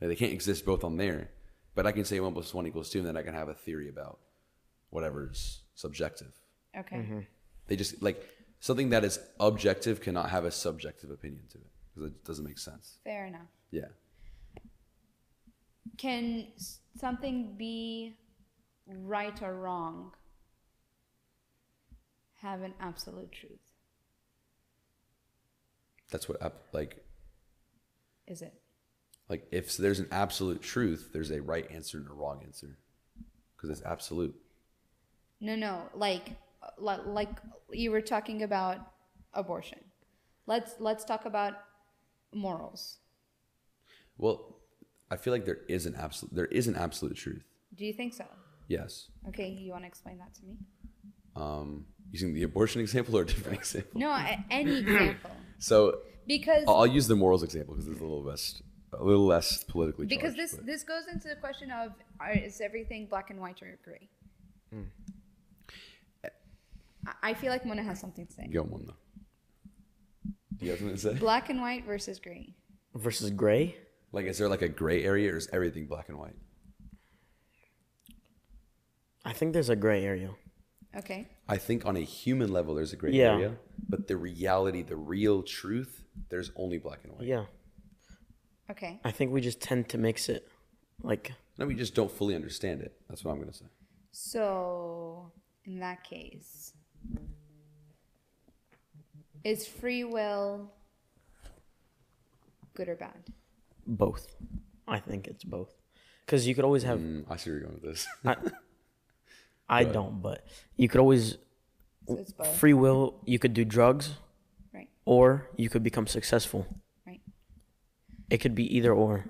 Like, 0.00 0.08
they 0.08 0.16
can't 0.16 0.32
exist 0.32 0.64
both 0.64 0.84
on 0.84 0.96
there. 0.96 1.30
But 1.74 1.86
I 1.86 1.92
can 1.92 2.04
say 2.04 2.20
one 2.20 2.32
plus 2.32 2.52
one 2.52 2.66
equals 2.66 2.90
two, 2.90 2.98
and 2.98 3.08
then 3.08 3.16
I 3.16 3.22
can 3.22 3.34
have 3.34 3.48
a 3.48 3.54
theory 3.54 3.88
about 3.88 4.18
whatever's 4.90 5.62
subjective. 5.74 6.32
Okay. 6.78 6.96
Mm-hmm. 6.96 7.20
They 7.66 7.76
just 7.76 8.02
like 8.02 8.22
something 8.62 8.90
that 8.90 9.04
is 9.04 9.18
objective 9.40 10.00
cannot 10.00 10.30
have 10.30 10.44
a 10.44 10.50
subjective 10.52 11.10
opinion 11.10 11.42
to 11.50 11.58
it 11.58 11.66
because 11.92 12.10
it 12.12 12.24
doesn't 12.24 12.44
make 12.44 12.60
sense. 12.60 12.98
Fair 13.02 13.26
enough. 13.26 13.48
Yeah. 13.72 13.88
Can 15.98 16.46
something 16.96 17.56
be 17.58 18.14
right 18.86 19.42
or 19.42 19.54
wrong 19.54 20.12
have 22.40 22.62
an 22.62 22.72
absolute 22.78 23.32
truth? 23.32 23.58
That's 26.12 26.28
what 26.28 26.40
like 26.72 27.04
Is 28.28 28.42
it? 28.42 28.54
like 29.28 29.44
if 29.50 29.76
there's 29.76 29.98
an 29.98 30.08
absolute 30.12 30.62
truth, 30.62 31.10
there's 31.12 31.32
a 31.32 31.42
right 31.42 31.68
answer 31.72 31.98
and 31.98 32.08
a 32.08 32.12
wrong 32.12 32.42
answer 32.44 32.78
because 33.56 33.70
it's 33.70 33.84
absolute. 33.84 34.36
No, 35.40 35.56
no. 35.56 35.82
Like, 35.94 36.26
li- 36.28 36.36
like 36.78 37.30
you 37.72 37.90
were 37.90 38.00
talking 38.00 38.42
about 38.42 38.78
abortion. 39.34 39.78
Let's 40.46 40.74
let's 40.78 41.04
talk 41.04 41.24
about 41.24 41.54
morals. 42.32 42.98
Well, 44.18 44.56
I 45.10 45.16
feel 45.16 45.32
like 45.32 45.44
there 45.44 45.60
is 45.68 45.86
an 45.86 45.94
absolute 45.96 46.34
there 46.34 46.46
is 46.46 46.66
an 46.68 46.76
absolute 46.76 47.16
truth. 47.16 47.44
Do 47.74 47.84
you 47.86 47.92
think 47.92 48.14
so? 48.14 48.24
Yes. 48.68 49.08
Okay, 49.28 49.48
you 49.48 49.72
want 49.72 49.84
to 49.84 49.88
explain 49.88 50.18
that 50.18 50.34
to 50.36 50.44
me? 50.44 50.56
Um, 51.36 51.86
using 52.10 52.34
the 52.34 52.42
abortion 52.42 52.80
example 52.80 53.16
or 53.16 53.22
a 53.22 53.26
different 53.26 53.58
example. 53.62 54.00
No, 54.00 54.14
any 54.50 54.78
example. 54.78 55.30
So 55.58 55.98
Because 56.26 56.64
I'll, 56.66 56.78
I'll 56.78 56.86
use 56.88 57.06
the 57.06 57.14
morals 57.14 57.44
example 57.44 57.74
because 57.74 57.86
it's 57.88 58.00
a 58.00 58.02
little 58.02 58.22
less 58.24 58.60
a 58.92 59.02
little 59.04 59.26
less 59.26 59.62
politically 59.64 60.06
charged. 60.06 60.20
because 60.20 60.34
this 60.36 60.54
but- 60.56 60.66
this 60.66 60.82
goes 60.82 61.04
into 61.12 61.28
the 61.28 61.36
question 61.36 61.70
of 61.70 61.92
are, 62.20 62.32
is 62.32 62.60
everything 62.60 63.06
black 63.06 63.30
and 63.30 63.40
white 63.40 63.62
or 63.62 63.78
gray? 63.84 64.08
I- 64.72 64.76
I 67.22 67.34
feel 67.34 67.50
like 67.50 67.64
Mena 67.66 67.82
has 67.82 67.98
something 68.00 68.26
to 68.26 68.32
say. 68.32 68.48
Go 68.52 68.64
Mena. 68.64 68.84
though. 68.86 70.30
Do 70.58 70.64
you 70.66 70.70
have 70.70 70.78
something 70.80 70.96
to 70.96 71.02
say? 71.02 71.14
Black 71.14 71.50
and 71.50 71.60
white 71.60 71.84
versus 71.84 72.18
gray. 72.18 72.54
Versus 72.94 73.30
gray. 73.30 73.76
Like, 74.12 74.26
is 74.26 74.38
there 74.38 74.48
like 74.48 74.62
a 74.62 74.68
gray 74.68 75.02
area, 75.04 75.32
or 75.32 75.36
is 75.36 75.48
everything 75.52 75.86
black 75.86 76.08
and 76.08 76.18
white? 76.18 76.36
I 79.24 79.32
think 79.32 79.52
there's 79.52 79.68
a 79.70 79.76
gray 79.76 80.04
area. 80.04 80.30
Okay. 80.96 81.28
I 81.48 81.56
think 81.56 81.86
on 81.86 81.96
a 81.96 82.00
human 82.00 82.52
level, 82.52 82.74
there's 82.74 82.92
a 82.92 82.96
gray 82.96 83.12
Yeah. 83.12 83.34
area, 83.34 83.56
but 83.88 84.08
the 84.08 84.16
reality, 84.16 84.82
the 84.82 84.96
real 84.96 85.42
truth, 85.42 86.04
there's 86.28 86.50
only 86.56 86.78
black 86.78 87.00
and 87.04 87.14
white. 87.14 87.26
Yeah. 87.26 87.46
Okay. 88.70 89.00
I 89.04 89.10
think 89.10 89.32
we 89.32 89.40
just 89.40 89.60
tend 89.60 89.88
to 89.90 89.98
mix 89.98 90.28
it. 90.28 90.48
Like, 91.02 91.32
No, 91.58 91.66
we 91.66 91.74
just 91.74 91.94
don't 91.94 92.10
fully 92.10 92.34
understand 92.34 92.80
it. 92.82 93.00
That's 93.08 93.24
what 93.24 93.32
I'm 93.32 93.38
gonna 93.38 93.52
say. 93.52 93.64
Mm-hmm. 93.66 93.74
So 94.12 95.32
in 95.64 95.78
that 95.80 96.04
case, 96.04 96.74
Is 99.44 99.66
free 99.66 100.04
will 100.04 100.70
good 102.74 102.88
or 102.88 102.94
bad? 102.94 103.24
Both. 103.86 104.36
I 104.86 104.98
think 105.00 105.26
it's 105.26 105.44
both. 105.44 105.74
Because 106.24 106.46
you 106.46 106.54
could 106.54 106.64
always 106.64 106.84
have. 106.84 107.00
Mm, 107.00 107.24
I 107.28 107.36
see 107.36 107.50
where 107.50 107.58
you're 107.58 107.68
going 107.68 107.80
with 107.82 107.90
this. 107.92 108.06
I, 108.24 108.36
I 109.68 109.84
don't, 109.84 110.22
but 110.22 110.46
you 110.76 110.88
could 110.88 111.00
always 111.00 111.38
So 112.06 112.16
it's 112.18 112.32
both. 112.32 112.56
free 112.56 112.74
will. 112.74 113.20
You 113.24 113.38
could 113.40 113.54
do 113.54 113.64
drugs, 113.64 114.10
Right. 114.72 114.88
or 115.04 115.48
you 115.56 115.68
could 115.68 115.82
become 115.82 116.06
successful. 116.06 116.66
Right. 117.06 117.20
It 118.30 118.38
could 118.38 118.54
be 118.54 118.76
either 118.76 118.92
or. 118.94 119.24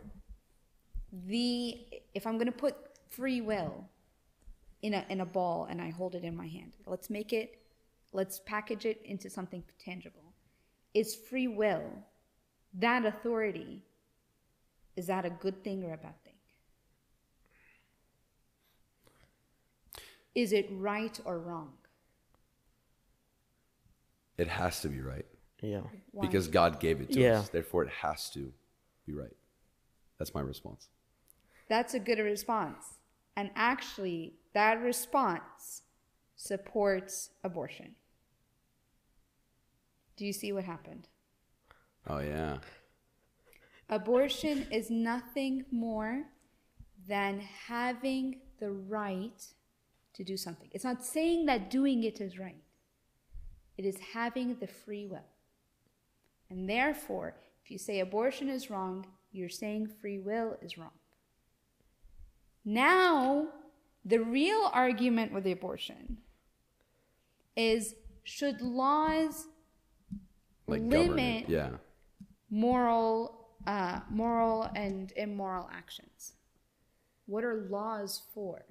The 1.27 1.79
if 2.15 2.27
I'm 2.27 2.37
gonna 2.37 2.53
put 2.53 2.77
free 3.09 3.41
will 3.41 3.89
in 4.83 4.93
a 4.93 5.05
in 5.09 5.21
a 5.23 5.27
ball 5.27 5.67
and 5.71 5.81
I 5.81 5.89
hold 5.91 6.15
it 6.15 6.23
in 6.25 6.37
my 6.37 6.47
hand, 6.49 6.73
let's 6.87 7.09
make 7.09 7.33
it 7.33 7.59
let's 8.13 8.41
package 8.41 8.85
it 8.87 9.01
into 9.05 9.29
something 9.31 9.63
tangible. 9.79 10.35
Is 10.95 11.15
free 11.15 11.49
will 11.49 11.85
that 12.75 13.05
authority? 13.05 13.83
Is 14.97 15.07
that 15.07 15.25
a 15.25 15.31
good 15.31 15.65
thing 15.65 15.83
or 15.85 15.95
a 15.95 15.97
bad 15.97 16.15
thing? 16.25 16.35
Is 20.35 20.53
it 20.53 20.69
right 20.71 21.19
or 21.25 21.39
wrong? 21.39 21.73
it 24.39 24.49
has 24.49 24.81
to 24.81 24.89
be 24.89 25.01
right 25.01 25.27
Yeah. 25.61 25.83
Why? 26.11 26.27
because 26.27 26.49
God 26.49 26.81
gave 26.81 27.01
it 27.01 27.13
to 27.13 27.21
Yeah. 27.21 27.41
us. 27.41 27.51
Therefore, 27.51 27.85
it 27.85 27.91
has 27.91 28.29
to 28.31 28.53
be 29.07 29.13
right. 29.13 29.37
That's 30.19 30.35
my 30.35 30.41
response. 30.41 30.89
That's 31.69 31.95
a 31.95 32.01
good 32.01 32.19
response. 32.19 32.99
And 33.37 33.51
actually, 33.55 34.35
that 34.53 34.81
response 34.81 35.83
supports 36.35 37.31
abortion. 37.45 37.95
Do 40.17 40.27
you 40.27 40.33
see 40.33 40.53
what 40.53 40.65
happened? 40.65 41.09
Oh 42.09 42.19
yeah. 42.21 42.59
Abortion 43.89 44.67
is 44.71 44.91
nothing 44.91 45.65
more 45.71 46.25
than 47.07 47.41
having 47.67 48.41
the 48.59 48.71
right 48.71 49.45
to 50.15 50.25
do 50.25 50.37
something. 50.37 50.69
It's 50.73 50.85
not 50.85 51.05
saying 51.05 51.47
that 51.47 51.71
doing 51.71 52.05
it 52.05 52.21
is 52.21 52.39
right, 52.39 52.63
it 53.77 53.85
is 53.85 53.97
having 54.15 54.57
the 54.61 54.67
free 54.67 55.07
will. 55.07 55.29
And 56.51 56.69
therefore, 56.69 57.35
if 57.65 57.71
you 57.71 57.79
say 57.79 58.01
abortion 58.01 58.49
is 58.49 58.71
wrong, 58.71 59.07
you're 59.31 59.49
saying 59.49 59.89
free 60.01 60.19
will 60.19 60.57
is 60.61 60.77
wrong. 60.77 60.91
Now, 62.65 63.49
the 64.05 64.21
real 64.21 64.71
argument 64.73 65.33
with 65.33 65.45
the 65.45 65.53
abortion 65.53 66.19
is 67.57 67.95
should 68.25 68.61
laws 68.61 69.47
Like 70.73 70.83
limit 70.83 71.07
government. 71.07 71.49
Yeah. 71.49 71.71
moral 72.51 73.39
uh, 73.67 74.01
moral 74.11 74.69
and 74.75 75.13
immoral 75.17 75.69
actions 75.73 76.33
what 77.27 77.45
are 77.45 77.67
laws 77.71 78.23
for 78.35 78.65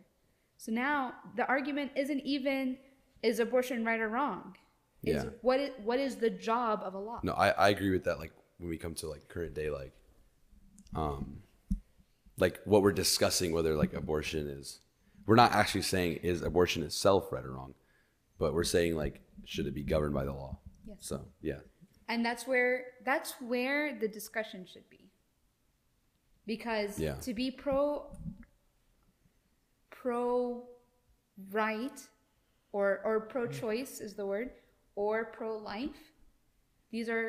so 0.57 0.71
now 0.71 1.13
the 1.37 1.45
argument 1.47 1.91
isn't 1.95 2.19
even 2.21 2.77
is 3.23 3.39
abortion 3.39 3.85
right 3.85 3.99
or 3.99 4.09
wrong 4.09 4.55
is 5.03 5.23
Yeah. 5.23 5.29
what 5.41 5.59
is 5.59 5.71
what 5.83 5.99
is 5.99 6.17
the 6.17 6.29
job 6.29 6.81
of 6.83 6.93
a 6.93 6.99
law 6.99 7.19
No, 7.23 7.33
I, 7.33 7.49
I 7.49 7.69
agree 7.69 7.89
with 7.91 8.03
that. 8.03 8.19
Like 8.19 8.33
when 8.59 8.69
we 8.69 8.77
come 8.77 8.93
to 8.95 9.07
like 9.09 9.27
current 9.29 9.55
day, 9.55 9.71
like, 9.71 9.93
um, 10.95 11.41
like 12.37 12.59
what 12.65 12.83
we're 12.83 12.91
discussing, 12.91 13.51
whether 13.53 13.75
like 13.75 13.93
abortion 13.93 14.47
is, 14.47 14.79
we're 15.25 15.35
not 15.35 15.53
actually 15.53 15.81
saying 15.81 16.17
is 16.21 16.41
abortion 16.43 16.83
itself 16.83 17.31
right 17.31 17.43
or 17.43 17.53
wrong, 17.53 17.73
but 18.37 18.53
we're 18.53 18.63
saying 18.63 18.95
like 18.95 19.21
should 19.45 19.65
it 19.65 19.73
be 19.73 19.83
governed 19.83 20.13
by 20.13 20.25
the 20.25 20.33
law? 20.33 20.59
Yes. 20.87 20.97
So 21.01 21.25
yeah, 21.41 21.59
and 22.11 22.25
that's 22.25 22.45
where 22.45 22.73
that's 23.05 23.31
where 23.51 23.97
the 23.97 24.07
discussion 24.07 24.65
should 24.71 24.87
be 24.89 25.09
because 26.45 26.99
Yeah. 26.99 27.15
to 27.27 27.33
be 27.33 27.49
pro 27.49 28.05
pro 29.89 30.67
right 31.51 31.99
or 32.71 32.87
or 33.05 33.21
pro 33.33 33.47
choice 33.47 34.01
is 34.01 34.13
the 34.15 34.25
word 34.25 34.49
or 34.95 35.25
pro 35.25 35.57
life 35.57 36.01
these 36.91 37.07
are 37.09 37.27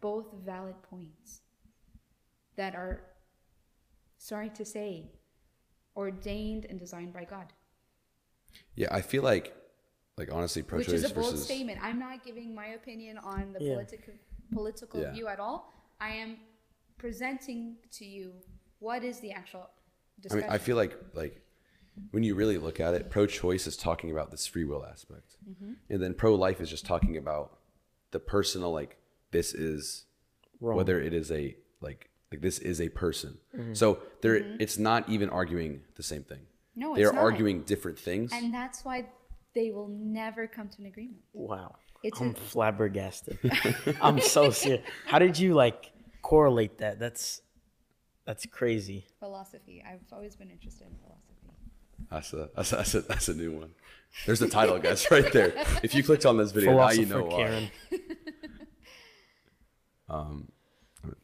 both 0.00 0.26
valid 0.44 0.78
points 0.82 1.40
that 2.56 2.74
are 2.74 2.94
sorry 4.18 4.50
to 4.50 4.64
say 4.64 4.90
ordained 5.94 6.66
and 6.68 6.78
designed 6.78 7.12
by 7.12 7.24
God 7.24 7.52
yeah. 8.74 8.88
I 8.90 9.00
feel 9.02 9.22
like, 9.22 9.54
like 10.18 10.32
honestly, 10.32 10.62
which 10.62 10.68
pro-choice 10.68 10.92
is 11.04 11.10
a 11.10 11.14
bold 11.14 11.26
versus 11.32 11.44
statement. 11.44 11.78
I'm 11.82 11.98
not 11.98 12.24
giving 12.24 12.54
my 12.54 12.68
opinion 12.68 13.18
on 13.18 13.52
the 13.52 13.62
Yeah. 13.64 13.74
political 13.74 14.14
political 14.52 15.00
Yeah. 15.00 15.12
view 15.12 15.26
at 15.28 15.40
all. 15.40 15.72
I 16.00 16.10
am 16.10 16.38
presenting 16.98 17.76
to 17.92 18.04
you 18.04 18.32
what 18.78 19.04
is 19.04 19.20
the 19.20 19.32
actual 19.32 19.60
I 20.18 20.20
discussion. 20.22 20.46
mean, 20.46 20.50
I 20.54 20.58
feel 20.58 20.76
like 20.76 20.96
like 21.14 21.42
when 22.10 22.22
you 22.22 22.34
really 22.34 22.58
look 22.58 22.78
at 22.80 22.94
it, 22.94 23.10
pro-choice 23.10 23.66
is 23.66 23.76
talking 23.76 24.10
about 24.10 24.30
this 24.30 24.46
free 24.46 24.64
will 24.64 24.84
aspect, 24.84 25.36
Mm-hmm. 25.48 25.72
and 25.90 26.02
then 26.02 26.14
pro-life 26.14 26.60
is 26.60 26.70
just 26.70 26.86
talking 26.86 27.16
about 27.16 27.58
the 28.10 28.20
personal. 28.20 28.72
Like 28.72 28.98
this 29.32 29.52
is 29.54 30.06
Wrong. 30.60 30.76
whether 30.76 31.00
it 31.00 31.12
is 31.12 31.30
a 31.30 31.56
like 31.80 32.10
like 32.32 32.40
this 32.40 32.58
is 32.58 32.80
a 32.80 32.88
person. 32.88 33.38
Mm-hmm. 33.54 33.74
So 33.74 34.00
there, 34.22 34.36
it's 34.58 34.78
not 34.78 35.08
even 35.08 35.28
arguing 35.30 35.84
the 35.94 36.02
same 36.02 36.24
thing. 36.24 36.46
No, 36.74 36.94
they 36.94 37.04
are 37.04 37.12
not. 37.12 37.22
arguing 37.22 37.62
different 37.62 37.98
things. 37.98 38.32
and 38.32 38.52
that's 38.52 38.84
why 38.84 39.06
they 39.56 39.72
will 39.72 39.88
never 39.88 40.46
come 40.46 40.68
to 40.68 40.80
an 40.80 40.86
agreement. 40.86 41.22
Wow. 41.32 41.74
It's 42.04 42.20
I'm 42.20 42.30
a- 42.30 42.34
flabbergasted. 42.34 43.38
I'm 44.02 44.20
so 44.20 44.50
serious. 44.50 44.86
How 45.06 45.18
did 45.18 45.36
you 45.38 45.54
like 45.54 45.90
correlate 46.22 46.78
that? 46.78 47.00
That's 47.00 47.40
that's 48.26 48.44
crazy. 48.46 49.06
Philosophy. 49.18 49.82
I've 49.88 50.00
always 50.12 50.36
been 50.36 50.50
interested 50.50 50.86
in 50.86 50.94
philosophy. 50.98 51.22
That's 52.10 52.32
a 52.34 52.50
that's 52.54 52.72
a, 52.72 52.76
that's 52.76 52.94
a 52.94 53.00
that's 53.00 53.28
a 53.28 53.34
new 53.34 53.52
one. 53.58 53.70
There's 54.26 54.38
the 54.40 54.48
title, 54.48 54.78
guys, 54.78 55.06
right 55.10 55.32
there. 55.32 55.52
If 55.82 55.94
you 55.94 56.02
clicked 56.04 56.26
on 56.26 56.36
this 56.36 56.52
video, 56.52 56.76
now 56.76 56.90
you 56.90 57.06
know 57.06 57.24
why. 57.24 57.36
Karen. 57.36 57.70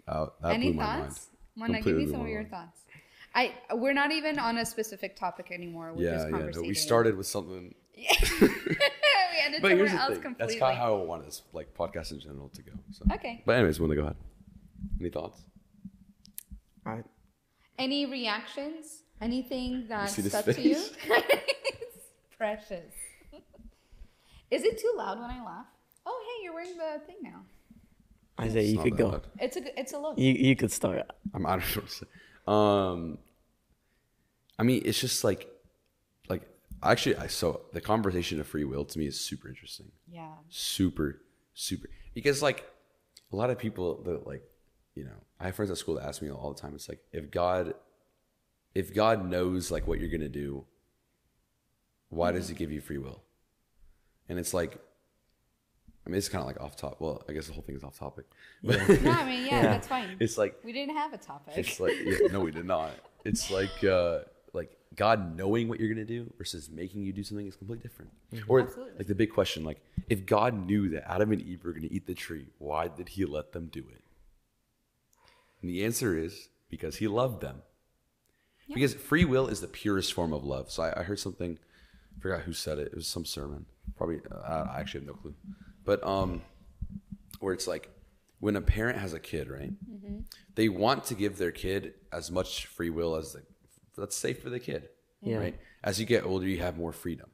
Uh, 0.09 0.27
that 0.43 0.55
Any 0.55 0.69
blew 0.73 0.75
my 0.81 0.85
mind. 0.87 1.05
thoughts? 1.05 1.29
Mena, 1.57 1.81
give 1.81 1.97
me 1.97 2.07
some 2.07 2.21
of 2.23 2.29
your 2.29 2.41
mind. 2.43 2.51
thoughts. 2.51 2.81
I 3.35 3.55
we're 3.75 3.95
not 3.95 4.13
even 4.13 4.39
on 4.39 4.59
a 4.59 4.67
specific 4.67 5.17
topic 5.17 5.51
anymore. 5.51 5.93
We're 5.95 6.03
Yeah, 6.05 6.11
just 6.17 6.31
yeah. 6.57 6.61
No, 6.63 6.69
we 6.69 6.75
started 6.75 7.17
with 7.17 7.27
something, 7.27 7.75
we 8.41 8.49
ended 9.45 9.63
but 9.63 9.69
somewhere 9.71 9.77
here's 9.77 9.93
the 9.93 9.99
else 10.01 10.13
thing. 10.15 10.23
completely. 10.23 10.47
That's 10.55 10.59
kind 10.61 10.73
of 10.73 10.79
how 10.79 11.01
I 11.01 11.05
want 11.05 11.25
this 11.25 11.43
like 11.53 11.75
podcast 11.75 12.13
in 12.13 12.21
general 12.21 12.49
to 12.51 12.63
go. 12.63 12.73
So. 12.93 13.05
Okay. 13.13 13.43
But 13.47 13.57
anyways, 13.57 13.79
we 13.81 13.87
want 13.87 13.97
to 13.97 14.03
go 14.03 14.03
ahead? 14.07 14.17
Any 15.01 15.11
thoughts? 15.11 15.41
I, 16.85 17.03
Any 17.79 18.07
reactions? 18.07 19.03
Anything 19.21 19.87
that 19.89 20.11
see 20.11 20.23
this 20.23 20.33
stuck 20.33 20.47
to 20.47 20.61
you? 20.61 20.77
it's 20.77 20.97
precious. 22.37 22.93
Is 24.51 24.65
it 24.65 24.79
too 24.79 24.93
loud 24.97 25.19
when 25.21 25.31
I 25.31 25.43
laugh? 25.45 25.67
Oh, 26.05 26.21
hey, 26.27 26.45
you're 26.45 26.53
wearing 26.55 26.77
the 26.77 27.01
thing 27.07 27.17
now. 27.23 27.43
Isaiah, 28.41 28.63
It's 28.63 28.73
you 28.73 28.79
could 28.83 28.97
go. 28.97 29.09
loud. 29.09 29.27
It's 29.39 29.57
a 29.57 29.61
g- 29.61 29.71
it's 29.77 29.93
a 29.93 29.99
look. 29.99 30.19
You 30.19 30.33
you 30.33 30.57
could 30.57 30.73
start. 30.73 31.09
I'm 31.33 31.47
I 31.47 31.51
don't 31.57 31.61
know 31.77 31.83
what 31.83 31.89
to 31.89 31.95
say. 31.95 32.07
Um, 32.49 33.19
I 34.59 34.65
mean, 34.65 34.83
it's 34.85 35.01
just 35.01 35.23
like, 35.23 35.39
like 35.39 35.52
actually, 36.83 37.17
I 37.17 37.27
so 37.29 37.63
the 37.73 37.81
conversation 37.81 38.41
of 38.41 38.47
free 38.47 38.65
will 38.65 38.85
to 38.85 38.99
me 38.99 39.07
is 39.07 39.19
super 39.21 39.49
interesting. 39.49 39.93
Yeah. 40.11 40.33
super 40.49 41.21
super 41.55 41.89
because 42.15 42.43
like 42.43 42.69
a 43.33 43.37
lot 43.37 43.51
of 43.51 43.59
people 43.59 44.03
that 44.05 44.27
like 44.27 44.43
you 44.95 45.05
know 45.05 45.19
i 45.39 45.45
have 45.45 45.55
friends 45.55 45.71
at 45.71 45.77
school 45.79 45.95
that 45.97 46.07
ask 46.07 46.23
me 46.23 46.31
all 46.31 46.53
the 46.53 46.59
time 46.61 46.75
it's 46.75 46.89
like 46.89 47.01
if 47.13 47.31
god 47.31 47.75
if 48.75 48.95
god 48.95 49.25
knows 49.29 49.71
like 49.71 49.87
what 49.87 49.99
you're 50.01 50.09
gonna 50.11 50.29
do 50.31 50.65
why 52.09 52.33
does 52.33 52.49
he 52.49 52.55
give 52.55 52.71
you 52.73 52.81
free 52.81 52.97
will 52.99 53.23
and 54.31 54.39
it's 54.39 54.55
like 54.55 54.79
i 56.07 56.11
mean 56.11 56.17
it's 56.19 56.29
kind 56.29 56.41
of 56.41 56.47
like 56.47 56.61
off 56.61 56.75
top 56.77 57.01
well 57.01 57.23
i 57.29 57.33
guess 57.33 57.47
the 57.49 57.53
whole 57.53 57.63
thing 57.63 57.77
is 57.77 57.85
off 57.85 57.99
topic 57.99 58.25
but 58.63 58.77
No, 59.03 59.11
I 59.11 59.25
mean, 59.27 59.45
yeah, 59.47 59.63
that's 59.73 59.89
fine. 59.89 60.17
it's 60.21 60.37
like 60.39 60.59
We 60.65 60.73
didn't 60.73 60.97
have 60.97 61.13
a 61.13 61.19
topic. 61.19 61.55
it's 61.59 61.81
like 61.81 61.95
yeah, 62.03 62.17
no 62.33 62.41
we 62.41 62.51
did 62.51 62.65
not 62.67 62.93
it's 63.27 63.51
like 63.51 63.83
uh 63.85 64.21
god 64.97 65.37
knowing 65.37 65.69
what 65.69 65.81
you're 65.81 65.89
gonna 65.89 66.05
do 66.05 66.33
versus 66.39 66.71
making 66.71 67.03
you 67.03 67.13
do 67.13 67.23
something 67.23 67.47
is 67.47 67.57
completely 67.57 67.83
different. 67.83 68.11
Or 68.49 68.61
Absolutely. 68.61 68.93
like 68.99 69.07
the 69.07 69.15
big 69.15 69.33
question 69.33 69.65
like 69.65 69.81
if 70.09 70.27
god 70.27 70.67
knew 70.67 70.89
that 70.91 71.11
adam 71.11 71.33
and 71.33 71.43
eve 71.43 71.65
were 71.65 71.73
gonna 71.73 71.89
eat 71.91 72.07
the 72.07 72.15
tree 72.15 72.47
why 72.59 72.89
did 72.89 73.11
he 73.11 73.25
let 73.25 73.53
them 73.53 73.69
do 73.73 73.81
it? 73.81 74.03
And 75.61 75.71
the 75.71 75.85
answer 75.85 76.17
is 76.17 76.49
because 76.69 76.97
he 76.97 77.07
loved 77.07 77.41
them. 77.41 77.63
Because 78.73 78.95
free 78.95 79.25
will 79.25 79.49
is 79.49 79.61
the 79.61 79.69
purest 79.69 80.15
form 80.15 80.33
of 80.33 80.45
love. 80.45 80.71
So 80.71 80.83
i, 80.83 81.01
I 81.01 81.03
heard 81.03 81.19
something 81.19 81.59
I 82.17 82.21
forgot 82.21 82.41
who 82.43 82.53
said 82.53 82.79
it 82.79 82.89
it 82.89 82.95
was 82.95 83.07
some 83.07 83.25
sermon 83.25 83.67
probably 83.97 84.21
uh, 84.31 84.67
i 84.73 84.81
actually 84.81 85.01
have 85.01 85.09
no 85.09 85.15
clue. 85.15 85.35
But 85.85 86.05
um 86.07 86.43
where 87.41 87.53
it's 87.53 87.67
like 87.67 87.91
when 88.41 88.57
a 88.57 88.61
parent 88.61 88.99
has 88.99 89.13
a 89.13 89.21
kid, 89.21 89.49
right? 89.49 89.73
They 90.57 90.69
want 90.69 91.05
to 91.05 91.15
give 91.15 91.39
their 91.39 91.53
kid 91.53 91.95
as 92.13 92.29
much 92.31 92.67
free 92.67 92.91
will 92.91 93.15
as 93.15 93.35
the, 93.35 93.43
that's 94.01 94.17
safe 94.17 94.43
for 94.43 94.51
the 94.51 94.59
kid, 94.61 94.89
Yeah. 95.21 95.37
right? 95.39 95.59
As 95.85 96.01
you 96.01 96.07
get 96.07 96.25
older, 96.25 96.47
you 96.47 96.59
have 96.61 96.77
more 96.79 96.93
freedom. 96.93 97.29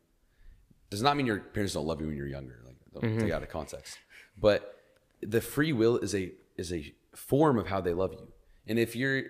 Does 0.91 1.03
not 1.03 1.17
mean 1.17 1.27
your 1.27 1.39
parents 1.41 1.75
don't 1.75 1.87
love 1.87 2.01
you 2.01 2.07
when 2.09 2.17
you're 2.17 2.27
younger. 2.27 2.61
Like 2.65 2.77
don't 2.93 3.21
take 3.21 3.31
out 3.33 3.43
of 3.43 3.49
context, 3.51 3.99
but 4.41 4.75
the 5.21 5.41
free 5.41 5.73
will 5.73 5.99
is 5.99 6.15
a 6.15 6.33
is 6.57 6.73
a 6.73 6.93
form 7.15 7.59
of 7.59 7.67
how 7.69 7.81
they 7.81 7.93
love 7.93 8.13
you. 8.13 8.29
And 8.67 8.79
if 8.79 8.97
your 8.97 9.23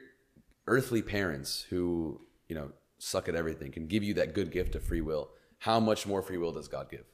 earthly 0.67 1.03
parents 1.03 1.67
who, 1.71 2.21
you 2.49 2.55
know, 2.55 2.71
suck 2.99 3.29
at 3.29 3.35
everything 3.35 3.73
can 3.73 3.87
give 3.87 4.03
you 4.03 4.15
that 4.15 4.35
good 4.35 4.51
gift 4.51 4.75
of 4.75 4.83
free 4.85 5.01
will, 5.01 5.31
how 5.59 5.81
much 5.81 6.07
more 6.07 6.23
free 6.23 6.39
will 6.39 6.53
does 6.53 6.69
God 6.69 6.89
give? 6.91 7.05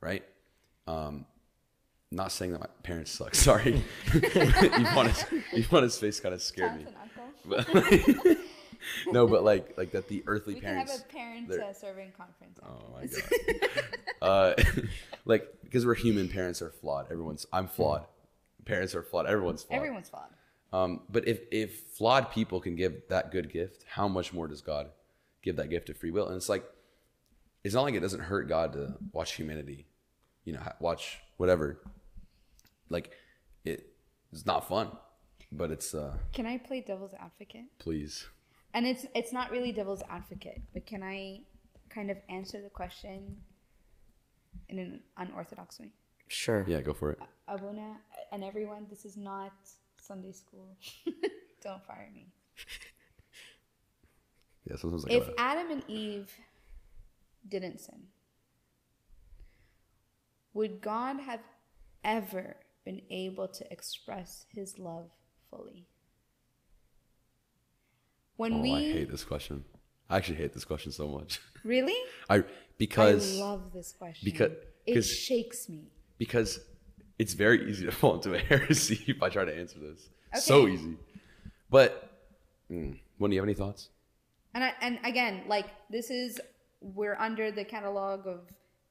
Right? 0.00 0.24
Um 0.86 1.26
not 2.10 2.30
saying 2.30 2.52
that 2.52 2.60
my 2.60 2.68
parents 2.84 3.10
suck. 3.10 3.34
Sorry, 3.48 3.82
Ivana's, 4.12 5.24
Ivana's 5.52 5.98
face 5.98 6.20
kind 6.20 6.34
of 6.34 6.42
scared 6.42 6.76
me. 6.76 6.86
That's 9.04 9.06
an 9.06 9.08
uncle. 9.08 9.12
But 9.12 9.12
no, 9.12 9.26
but 9.26 9.44
like 9.44 9.78
like 9.78 9.92
that 9.92 10.08
the 10.08 10.22
earthly 10.26 10.60
parents. 10.60 10.92
We 10.92 10.98
have 10.98 11.36
a 11.40 11.48
parent 11.48 11.50
uh, 11.50 11.72
serving 11.72 12.12
conference. 12.16 12.58
Oh 12.62 12.78
my 12.92 13.06
god. 13.06 13.70
uh, 14.22 14.54
like 15.24 15.48
because 15.62 15.86
we're 15.86 15.94
human, 15.94 16.28
parents 16.28 16.62
are 16.62 16.70
flawed. 16.70 17.10
Everyone's 17.10 17.46
I'm 17.52 17.68
flawed. 17.68 18.06
Parents 18.64 18.94
are 18.94 19.02
flawed. 19.02 19.26
Everyone's 19.26 19.62
flawed. 19.62 19.76
Everyone's 19.76 20.08
flawed. 20.08 20.28
Um, 20.72 21.02
but 21.08 21.28
if 21.28 21.40
if 21.52 21.80
flawed 21.96 22.30
people 22.32 22.60
can 22.60 22.74
give 22.76 23.02
that 23.08 23.30
good 23.30 23.52
gift, 23.52 23.84
how 23.88 24.08
much 24.08 24.32
more 24.32 24.48
does 24.48 24.60
God 24.60 24.90
give 25.42 25.56
that 25.56 25.70
gift 25.70 25.88
of 25.88 25.96
free 25.96 26.10
will? 26.10 26.26
And 26.28 26.36
it's 26.36 26.48
like 26.48 26.64
it's 27.62 27.74
not 27.74 27.82
like 27.82 27.94
it 27.94 28.00
doesn't 28.00 28.20
hurt 28.20 28.48
God 28.48 28.72
to 28.74 28.94
watch 29.12 29.34
humanity, 29.34 29.86
you 30.44 30.52
know, 30.52 30.60
watch 30.80 31.18
whatever. 31.36 31.80
Like 32.88 33.12
it, 33.64 33.86
it's 34.32 34.44
not 34.46 34.68
fun, 34.68 34.90
but 35.52 35.70
it's 35.70 35.94
uh, 35.94 36.14
Can 36.32 36.46
I 36.46 36.58
play 36.58 36.80
devil's 36.80 37.14
advocate? 37.14 37.66
please. 37.78 38.26
And 38.74 38.86
it's 38.86 39.06
it's 39.14 39.32
not 39.32 39.50
really 39.50 39.72
devil's 39.72 40.02
advocate, 40.10 40.60
but 40.72 40.84
can 40.84 41.02
I 41.02 41.40
kind 41.88 42.10
of 42.10 42.18
answer 42.28 42.60
the 42.60 42.70
question 42.70 43.36
in 44.68 44.78
an 44.78 45.00
unorthodox 45.16 45.78
way? 45.78 45.92
Sure. 46.28 46.64
Yeah, 46.66 46.80
go 46.80 46.92
for 46.92 47.12
it. 47.12 47.18
Abuna 47.46 47.98
and 48.32 48.42
everyone, 48.42 48.86
this 48.90 49.04
is 49.04 49.16
not 49.16 49.52
Sunday 49.96 50.32
school. 50.32 50.76
Don't 51.62 51.84
fire 51.86 52.10
me. 52.12 52.26
Yeah, 54.68 54.76
sometimes 54.76 55.04
I 55.04 55.12
If 55.12 55.26
gotta, 55.26 55.40
Adam 55.40 55.70
and 55.72 55.82
Eve 55.88 56.34
didn't 57.46 57.80
sin, 57.82 58.04
would 60.54 60.80
God 60.80 61.20
have 61.20 61.40
ever 62.02 62.56
been 62.84 63.02
able 63.10 63.46
to 63.48 63.70
express 63.70 64.46
his 64.54 64.78
love 64.78 65.10
fully? 65.50 65.86
When 68.36 68.54
oh, 68.54 68.60
we 68.60 68.74
I 68.74 68.80
hate 68.92 69.10
this 69.10 69.24
question. 69.24 69.64
I 70.10 70.16
actually 70.16 70.36
hate 70.36 70.52
this 70.52 70.64
question 70.64 70.92
so 70.92 71.08
much. 71.08 71.40
really, 71.64 71.96
I 72.28 72.44
because 72.78 73.38
I 73.40 73.42
love 73.42 73.72
this 73.72 73.92
question 73.92 74.24
because- 74.24 74.52
it 74.86 75.02
shakes 75.02 75.66
me. 75.70 75.84
because 76.18 76.60
it's 77.18 77.32
very 77.32 77.70
easy 77.70 77.86
to 77.86 77.92
fall 78.00 78.16
into 78.16 78.34
a 78.34 78.38
heresy 78.38 79.00
if 79.06 79.22
I 79.22 79.30
try 79.30 79.44
to 79.44 79.56
answer 79.56 79.78
this. 79.78 80.10
So 80.44 80.66
easy. 80.68 80.96
But, 81.70 82.10
mm, 82.70 82.98
when 83.18 83.30
do 83.30 83.34
you 83.34 83.40
have 83.40 83.46
any 83.48 83.54
thoughts? 83.54 83.88
And 84.52 84.62
I, 84.62 84.72
and 84.82 84.98
again, 85.04 85.44
like 85.48 85.66
this 85.90 86.10
is 86.10 86.40
we're 86.80 87.16
under 87.16 87.50
the 87.50 87.64
catalog 87.64 88.26
of 88.26 88.40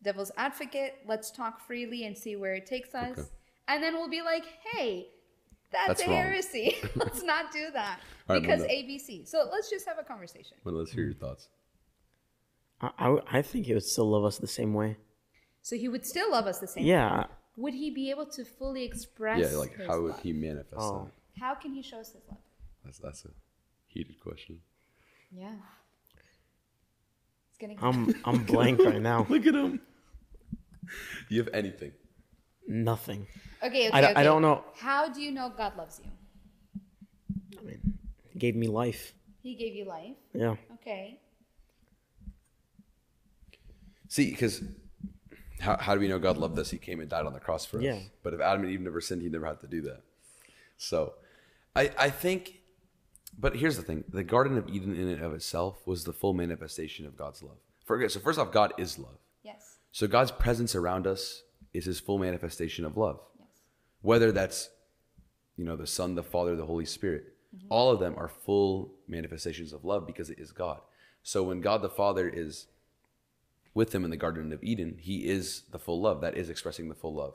Devil's 0.01 0.31
Advocate. 0.35 0.95
Let's 1.07 1.29
talk 1.31 1.61
freely 1.65 2.05
and 2.05 2.17
see 2.17 2.35
where 2.35 2.55
it 2.55 2.65
takes 2.65 2.95
us, 2.95 3.19
Okay. 3.19 3.27
and 3.67 3.83
then 3.83 3.93
we'll 3.93 4.09
be 4.09 4.21
like, 4.21 4.45
hey. 4.71 5.07
That's, 5.73 5.87
That's 5.87 6.01
a 6.03 6.07
wrong. 6.07 6.15
heresy. 6.23 6.77
let's 6.95 7.23
not 7.23 7.51
do 7.51 7.69
that 7.73 7.99
All 8.29 8.35
right, 8.35 8.41
because 8.41 8.61
Linda. 8.61 8.73
ABC. 8.73 9.27
So 9.27 9.49
let's 9.51 9.69
just 9.69 9.85
have 9.87 9.97
a 9.99 10.03
conversation. 10.03 10.55
Well, 10.63 10.75
let's 10.75 10.91
hear 10.91 11.03
your 11.03 11.13
thoughts. 11.15 11.49
I, 12.79 12.89
I, 12.99 13.17
I 13.39 13.41
think 13.41 13.65
he 13.65 13.73
would 13.73 13.83
still 13.83 14.09
love 14.09 14.23
us 14.23 14.37
the 14.37 14.47
same 14.47 14.73
way. 14.73 14.97
So 15.61 15.75
he 15.75 15.87
would 15.89 16.05
still 16.05 16.31
love 16.31 16.45
us 16.47 16.59
the 16.59 16.67
same. 16.67 16.85
Yeah. 16.85 17.25
Would 17.57 17.73
he 17.73 17.89
be 17.91 18.09
able 18.09 18.25
to 18.27 18.45
fully 18.45 18.83
express? 18.83 19.39
Yeah, 19.39 19.57
like 19.57 19.75
his 19.77 19.87
how 19.87 20.01
would 20.01 20.11
love? 20.11 20.21
he 20.21 20.33
manifest 20.33 20.75
Oh. 20.77 21.09
that? 21.35 21.41
How 21.41 21.55
can 21.55 21.73
he 21.73 21.81
show 21.81 21.99
us 21.99 22.11
his 22.13 22.21
love? 22.29 22.37
That's 22.85 22.99
that's 22.99 23.25
a 23.25 23.29
heated 23.87 24.19
question. 24.19 24.59
Yeah. 25.31 25.53
It's 27.49 27.57
getting. 27.59 27.77
I'm 27.81 28.13
I'm 28.25 28.43
blank 28.43 28.79
right 28.79 29.01
now. 29.01 29.25
Look 29.29 29.45
at 29.45 29.55
him. 29.55 29.81
You 31.29 31.39
have 31.43 31.49
anything? 31.53 31.91
Nothing. 32.67 33.27
okay, 33.63 33.87
okay, 33.87 33.89
I, 33.91 34.01
don't- 34.01 34.17
I 34.17 34.23
don't 34.23 34.41
know. 34.41 34.63
How 34.75 35.09
do 35.09 35.21
you 35.21 35.31
know 35.31 35.51
God 35.55 35.75
loves 35.77 35.99
you? 36.03 36.09
I 37.59 37.63
mean, 37.63 37.97
he 38.31 38.39
gave 38.39 38.55
me 38.55 38.67
life. 38.67 39.13
He 39.41 39.55
gave 39.55 39.75
you 39.75 39.85
life. 39.85 40.15
Yeah. 40.33 40.55
Okay. 40.75 41.19
See, 44.07 44.29
because 44.31 44.61
how, 45.59 45.77
how 45.77 45.93
do 45.95 45.99
we 46.01 46.07
know 46.07 46.19
God 46.19 46.37
loved 46.37 46.57
us? 46.59 46.69
He 46.69 46.77
came 46.77 46.99
and 46.99 47.09
died 47.09 47.25
on 47.25 47.33
the 47.33 47.39
cross 47.39 47.65
for 47.65 47.77
us. 47.77 47.83
Yeah. 47.83 47.99
But 48.21 48.33
if 48.33 48.41
Adam 48.41 48.61
and 48.63 48.71
Eve 48.71 48.81
never 48.81 49.01
sinned, 49.01 49.21
he 49.21 49.29
never 49.29 49.45
had 49.45 49.59
to 49.61 49.67
do 49.67 49.81
that. 49.81 50.01
So 50.77 51.13
I, 51.75 51.91
I 51.97 52.09
think, 52.09 52.59
but 53.37 53.55
here's 53.55 53.77
the 53.77 53.83
thing 53.83 54.03
the 54.09 54.23
Garden 54.23 54.57
of 54.57 54.69
Eden 54.69 54.95
in 54.95 55.07
and 55.09 55.21
of 55.21 55.33
itself 55.33 55.85
was 55.87 56.03
the 56.03 56.13
full 56.13 56.33
manifestation 56.33 57.05
of 57.05 57.17
God's 57.17 57.41
love. 57.41 57.57
For, 57.85 57.97
okay, 57.97 58.07
so, 58.07 58.19
first 58.19 58.39
off, 58.39 58.51
God 58.51 58.73
is 58.77 58.97
love. 58.99 59.17
Yes. 59.43 59.77
So 59.91 60.07
God's 60.07 60.31
presence 60.31 60.75
around 60.75 61.05
us 61.07 61.43
is 61.73 61.85
his 61.85 61.99
full 61.99 62.17
manifestation 62.17 62.85
of 62.85 62.97
love. 62.97 63.19
Yes. 63.39 63.47
Whether 64.01 64.31
that's, 64.31 64.69
you 65.57 65.65
know, 65.65 65.75
the 65.75 65.87
Son, 65.87 66.15
the 66.15 66.23
Father, 66.23 66.55
the 66.55 66.65
Holy 66.65 66.85
Spirit, 66.85 67.25
mm-hmm. 67.55 67.67
all 67.69 67.91
of 67.91 67.99
them 67.99 68.15
are 68.17 68.27
full 68.27 68.93
manifestations 69.07 69.73
of 69.73 69.83
love 69.83 70.05
because 70.05 70.29
it 70.29 70.39
is 70.39 70.51
God. 70.51 70.81
So 71.23 71.43
when 71.43 71.61
God 71.61 71.81
the 71.81 71.89
Father 71.89 72.29
is 72.29 72.67
with 73.73 73.91
them 73.91 74.03
in 74.03 74.11
the 74.11 74.17
Garden 74.17 74.51
of 74.53 74.63
Eden, 74.63 74.97
he 74.99 75.27
is 75.27 75.63
the 75.71 75.79
full 75.79 76.01
love. 76.01 76.21
That 76.21 76.37
is 76.37 76.49
expressing 76.49 76.89
the 76.89 76.95
full 76.95 77.15
love. 77.15 77.33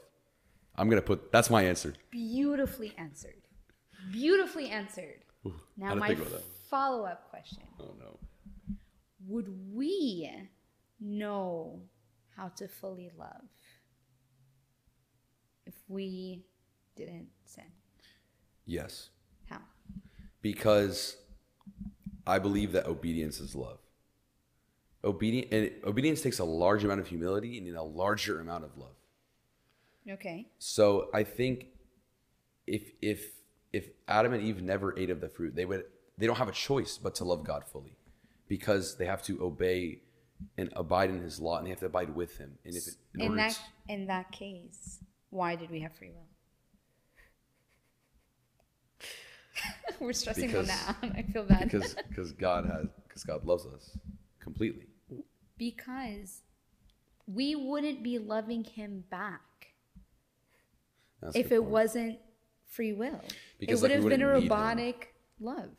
I'm 0.77 0.89
going 0.89 1.03
to 1.03 1.07
put, 1.07 1.33
that's 1.33 1.51
my 1.51 1.65
answer. 1.65 1.95
Beautifully 2.11 2.95
answered. 2.97 3.43
Beautifully 4.13 4.69
answered. 4.69 5.25
now, 5.77 5.95
my 5.95 6.09
think 6.09 6.21
about 6.21 6.33
that? 6.33 6.43
follow 6.71 7.05
up 7.05 7.29
question 7.31 7.65
Oh, 7.81 7.95
no. 7.99 8.19
Would 9.27 9.53
we 9.75 10.31
know 11.01 11.81
how 12.37 12.49
to 12.49 12.69
fully 12.69 13.11
love 13.19 13.43
we 15.89 16.45
didn't 16.97 17.29
sin? 17.45 17.65
Yes. 18.67 19.11
How? 19.49 19.61
Because 20.43 21.17
I 22.27 22.39
believe 22.39 22.73
that 22.73 22.87
obedience 22.87 23.41
is 23.41 23.55
love. 23.55 23.79
Obedient, 25.05 25.53
and 25.53 25.71
obedience 25.85 26.21
takes 26.23 26.39
a 26.41 26.45
large 26.45 26.85
amount 26.85 27.01
of 27.01 27.07
humility 27.07 27.57
and 27.59 27.75
a 27.77 27.83
larger 27.83 28.41
amount 28.41 28.65
of 28.65 28.77
love. 28.77 28.97
Okay. 30.11 30.49
So 30.59 31.09
I 31.15 31.23
think 31.23 31.67
if 32.67 32.93
if 33.01 33.31
if 33.73 33.89
Adam 34.09 34.33
and 34.33 34.43
Eve 34.43 34.61
never 34.63 34.99
ate 34.99 35.11
of 35.11 35.21
the 35.21 35.29
fruit, 35.29 35.55
they 35.55 35.65
would 35.65 35.85
they 36.19 36.27
don't 36.27 36.37
have 36.37 36.49
a 36.49 36.53
choice 36.53 36.99
but 36.99 37.15
to 37.17 37.25
love 37.25 37.45
God 37.45 37.65
fully, 37.65 37.97
because 38.49 38.97
they 38.97 39.07
have 39.07 39.23
to 39.25 39.41
obey 39.43 40.01
and 40.57 40.73
abide 40.75 41.11
in 41.11 41.21
His 41.21 41.39
law, 41.41 41.59
and 41.59 41.67
they 41.67 41.71
have 41.71 41.81
to 41.81 41.87
abide 41.87 42.15
with 42.15 42.37
Him. 42.39 42.59
And 42.65 42.75
if 42.75 42.89
it, 42.89 42.95
in, 43.15 43.21
In 43.21 43.37
that 43.37 43.53
to- 43.53 43.93
in 43.93 44.07
that 44.09 44.33
case, 44.33 44.99
why 45.31 45.57
did 45.57 45.71
we 45.71 45.81
have 45.81 45.93
free 45.95 46.11
will? 46.11 46.27
We're 50.01 50.13
stressing 50.13 50.57
on 50.57 50.67
that. 50.67 50.97
I 51.03 51.23
feel 51.23 51.45
bad. 51.45 51.71
because 51.71 51.95
because 52.09 52.33
God 52.33 52.67
has 52.67 52.87
because 53.07 53.25
God 53.25 53.45
loves 53.45 53.67
us 53.67 53.97
completely. 54.41 54.87
because 55.57 56.43
we 57.27 57.55
wouldn't 57.57 58.03
be 58.03 58.19
loving 58.19 58.65
him 58.65 59.05
back 59.11 59.43
That's 61.21 61.37
if 61.37 61.47
it 61.47 61.59
point. 61.61 61.71
wasn't 61.71 62.19
free 62.67 62.93
will. 62.93 63.21
Because, 63.59 63.83
it 63.83 63.83
would 63.83 63.91
like, 63.91 64.01
have 64.01 64.09
been 64.09 64.23
a 64.23 64.27
wouldn't 64.27 64.45
him. 64.45 64.51
robotic 64.51 65.15
love, 65.41 65.71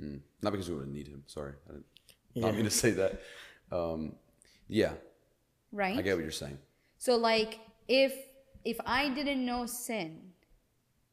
Mm. 0.00 0.20
Not 0.42 0.50
because 0.50 0.68
we 0.68 0.74
wouldn't 0.74 0.92
need 0.92 1.06
Him. 1.06 1.22
Sorry, 1.26 1.52
I 1.68 1.72
didn't. 1.72 1.86
Yeah. 2.34 2.46
Not 2.46 2.54
mean 2.56 2.64
to 2.64 2.70
say 2.70 2.90
that. 2.92 3.20
Um, 3.70 4.16
yeah, 4.66 4.92
right? 5.70 5.96
I 5.96 6.02
get 6.02 6.14
what 6.16 6.22
you're 6.22 6.32
saying. 6.32 6.58
So 6.98 7.16
like 7.16 7.60
if 7.86 8.12
if 8.64 8.78
I 8.86 9.08
didn't 9.08 9.44
know 9.44 9.66
sin, 9.66 10.20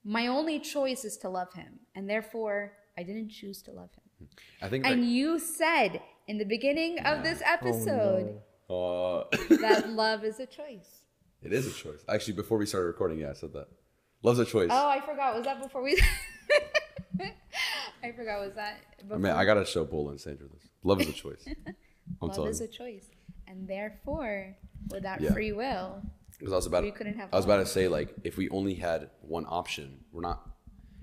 my 0.04 0.28
only 0.28 0.60
choice 0.60 1.06
is 1.06 1.18
to 1.18 1.30
love 1.30 1.54
him, 1.54 1.80
and 1.96 2.10
therefore 2.10 2.74
I 2.98 3.04
didn't 3.04 3.30
choose 3.30 3.62
to 3.64 3.72
love 3.72 3.90
him. 3.94 4.28
I 4.62 4.70
think 4.70 4.86
And 4.86 5.02
that, 5.04 5.08
you 5.08 5.40
said 5.40 6.02
in 6.28 6.38
the 6.38 6.46
beginning 6.46 7.00
of 7.00 7.24
this 7.24 7.42
episode 7.46 8.40
uh, 8.70 9.24
that 9.62 9.90
love 10.04 10.24
is 10.24 10.40
a 10.40 10.46
choice. 10.46 11.02
it 11.42 11.52
is 11.54 11.68
a 11.68 11.72
choice. 11.72 12.04
Actually, 12.08 12.34
before 12.36 12.58
we 12.58 12.66
started 12.66 12.88
recording, 12.88 13.20
yeah, 13.20 13.32
I 13.32 13.34
said 13.34 13.54
that. 13.54 13.68
Love's 14.24 14.40
a 14.40 14.46
choice. 14.46 14.70
Oh, 14.72 14.88
I 14.88 15.02
forgot. 15.02 15.36
Was 15.36 15.46
that 15.46 15.62
before 15.62 15.82
we? 15.82 16.00
I 18.04 18.12
forgot. 18.14 18.40
Was 18.42 18.54
that? 18.56 18.78
Before? 19.02 19.18
I 19.18 19.20
mean, 19.20 19.32
I 19.32 19.46
gotta 19.46 19.66
show 19.66 19.84
Bola 19.86 20.12
and 20.12 20.22
Sandra 20.22 20.48
this. 20.48 20.68
Love 20.84 21.02
is 21.02 21.10
a 21.10 21.14
choice. 21.14 21.46
I'm 22.22 22.30
love 22.30 22.48
is 22.48 22.60
you. 22.60 22.66
a 22.66 22.70
choice, 22.70 23.06
and 23.48 23.68
therefore, 23.68 24.56
without 24.90 25.22
Yeah. 25.22 25.32
free 25.34 25.52
will, 25.52 26.02
Because 26.42 26.54
I 26.54 26.56
was 26.56 26.66
about, 26.66 26.96
couldn't 26.96 27.18
have 27.18 27.30
I 27.32 27.36
was 27.36 27.46
about 27.46 27.58
to 27.58 27.66
say 27.68 27.88
like, 27.88 28.14
if 28.24 28.36
we 28.36 28.50
only 28.50 28.74
had 28.74 29.12
one 29.22 29.46
option, 29.48 30.00
we're 30.12 30.22
not. 30.22 30.42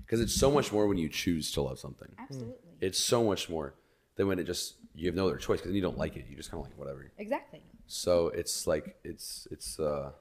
Because 0.05 0.19
it's 0.19 0.35
so 0.35 0.51
much 0.51 0.73
more 0.73 0.85
when 0.85 0.97
you 0.97 1.07
choose 1.07 1.51
to 1.53 1.61
love 1.61 1.79
something. 1.79 2.09
absolutely, 2.19 2.55
It's 2.81 2.99
so 2.99 3.23
much 3.23 3.49
more 3.49 3.75
than 4.17 4.27
when 4.27 4.37
it 4.37 4.43
just 4.43 4.75
you 4.93 5.07
have 5.07 5.15
no 5.15 5.27
other 5.27 5.37
choice 5.37 5.61
because 5.61 5.73
you 5.73 5.81
don't 5.81 5.97
like 5.97 6.17
it. 6.17 6.25
You 6.29 6.35
just 6.35 6.51
kind 6.51 6.61
of 6.61 6.69
like 6.69 6.77
whatever. 6.77 7.09
exactly. 7.17 7.61
So 7.87 8.27
it's 8.27 8.67
like 8.67 8.97
it's 9.05 9.47
it's 9.49 9.79
uh, 9.79 10.11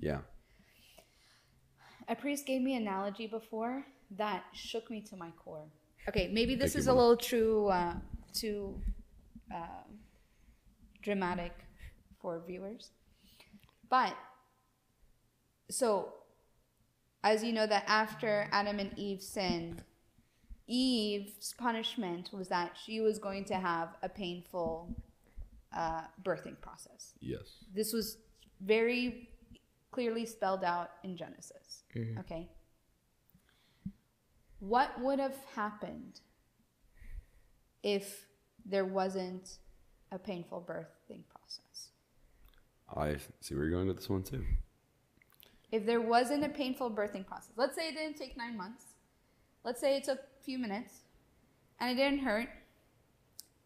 yeah. 0.00 0.20
a 2.08 2.16
priest 2.16 2.46
gave 2.46 2.62
me 2.62 2.76
an 2.76 2.82
analogy 2.82 3.26
before 3.26 3.84
that 4.16 4.44
shook 4.54 4.90
me 4.90 5.02
to 5.02 5.16
my 5.16 5.30
core. 5.44 5.66
Okay, 6.08 6.30
maybe 6.32 6.54
this 6.54 6.72
Thank 6.72 6.80
is 6.80 6.86
a 6.86 6.94
little 6.94 7.16
too 7.16 7.68
uh, 7.70 7.94
too 8.32 8.80
uh, 9.54 9.84
dramatic 11.02 11.52
for 12.22 12.42
viewers, 12.46 12.90
but 13.90 14.14
so 15.70 16.12
as 17.24 17.42
you 17.42 17.52
know 17.52 17.66
that 17.66 17.84
after 17.88 18.48
Adam 18.52 18.78
and 18.78 18.96
Eve 18.98 19.20
sinned, 19.22 19.82
Eve's 20.68 21.54
punishment 21.58 22.30
was 22.32 22.48
that 22.48 22.76
she 22.84 23.00
was 23.00 23.18
going 23.18 23.44
to 23.46 23.54
have 23.54 23.96
a 24.02 24.08
painful 24.08 24.94
uh, 25.76 26.02
birthing 26.22 26.58
process 26.60 27.12
Yes. 27.20 27.64
this 27.74 27.92
was 27.92 28.18
very 28.60 29.28
clearly 29.90 30.24
spelled 30.26 30.64
out 30.64 30.90
in 31.04 31.16
Genesis. 31.16 31.82
Okay. 32.20 32.48
What 34.58 34.90
would 35.00 35.18
have 35.18 35.36
happened 35.54 36.20
if 37.82 38.26
there 38.64 38.84
wasn't 38.84 39.58
a 40.12 40.18
painful 40.18 40.60
birthing 40.68 41.22
process? 41.28 41.90
I 42.94 43.16
see 43.40 43.54
where 43.54 43.64
you're 43.64 43.72
going 43.72 43.88
with 43.88 43.96
this 43.98 44.08
one 44.08 44.22
too. 44.22 44.44
If 45.72 45.84
there 45.84 46.00
wasn't 46.00 46.44
a 46.44 46.48
painful 46.48 46.90
birthing 46.90 47.26
process, 47.26 47.52
let's 47.56 47.74
say 47.74 47.88
it 47.88 47.96
didn't 47.96 48.16
take 48.16 48.36
nine 48.36 48.56
months, 48.56 48.84
let's 49.64 49.80
say 49.80 49.96
it 49.96 50.04
took 50.04 50.18
a 50.18 50.44
few 50.44 50.58
minutes, 50.58 51.00
and 51.80 51.90
it 51.90 52.02
didn't 52.02 52.20
hurt, 52.20 52.48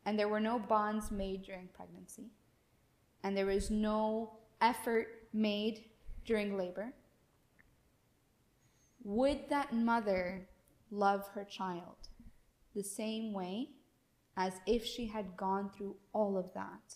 and 0.07 0.19
there 0.19 0.29
were 0.29 0.41
no 0.41 0.59
bonds 0.59 1.11
made 1.11 1.43
during 1.43 1.69
pregnancy, 1.75 2.31
and 3.23 3.37
there 3.37 3.47
was 3.47 3.71
no 3.71 4.33
effort 4.61 5.09
made 5.33 5.85
during 6.25 6.57
labor, 6.57 6.93
would 9.03 9.49
that 9.49 9.75
mother 9.75 10.47
love 10.91 11.27
her 11.35 11.45
child 11.45 12.09
the 12.75 12.83
same 12.83 13.33
way 13.33 13.69
as 14.37 14.55
if 14.67 14.85
she 14.85 15.07
had 15.07 15.37
gone 15.37 15.71
through 15.71 15.97
all 16.13 16.37
of 16.37 16.53
that 16.55 16.95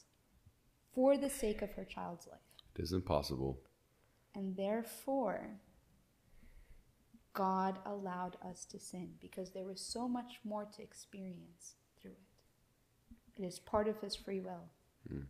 for 0.94 1.16
the 1.16 1.30
sake 1.30 1.62
of 1.62 1.72
her 1.72 1.84
child's 1.84 2.26
life? 2.26 2.38
It 2.76 2.82
is 2.82 2.92
impossible. 2.92 3.60
And 4.34 4.56
therefore, 4.56 5.40
God 7.32 7.78
allowed 7.84 8.36
us 8.48 8.64
to 8.66 8.78
sin 8.78 9.10
because 9.20 9.50
there 9.50 9.64
was 9.64 9.80
so 9.80 10.08
much 10.08 10.40
more 10.44 10.66
to 10.76 10.82
experience 10.82 11.74
through 12.00 12.12
it. 12.12 13.42
It 13.42 13.44
is 13.44 13.58
part 13.58 13.88
of 13.88 14.00
His 14.00 14.14
free 14.16 14.40
will. 14.40 14.68
Hmm. 15.08 15.22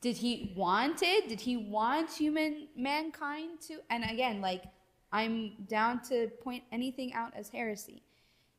Did 0.00 0.16
He 0.16 0.52
want 0.56 1.02
it? 1.02 1.28
Did 1.28 1.40
He 1.40 1.56
want 1.56 2.10
human 2.10 2.68
mankind 2.76 3.60
to? 3.68 3.78
And 3.90 4.04
again, 4.10 4.40
like, 4.40 4.64
I'm 5.12 5.52
down 5.68 6.00
to 6.08 6.28
point 6.42 6.64
anything 6.72 7.12
out 7.12 7.32
as 7.36 7.50
heresy. 7.50 8.02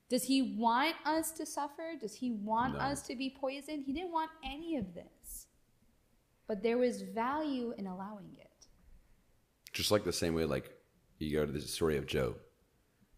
Does 0.09 0.23
He 0.23 0.55
want 0.57 0.95
us 1.05 1.31
to 1.31 1.45
suffer? 1.45 1.93
Does 1.99 2.13
He 2.13 2.31
want 2.31 2.75
No. 2.75 2.79
us 2.79 3.01
to 3.07 3.15
be 3.15 3.29
poisoned? 3.29 3.83
He 3.85 3.93
didn't 3.93 4.11
want 4.11 4.31
any 4.43 4.77
of 4.77 4.93
this. 4.93 5.47
But 6.47 6.61
there 6.61 6.77
was 6.77 7.01
value 7.01 7.73
in 7.77 7.87
allowing 7.87 8.35
it. 8.39 8.52
Just 9.73 9.91
like 9.91 10.03
the 10.03 10.13
same 10.13 10.35
way, 10.35 10.45
like 10.45 10.71
you 11.19 11.35
go 11.35 11.45
to 11.45 11.51
the 11.51 11.61
story 11.61 11.97
of 11.97 12.05
Job. 12.05 12.35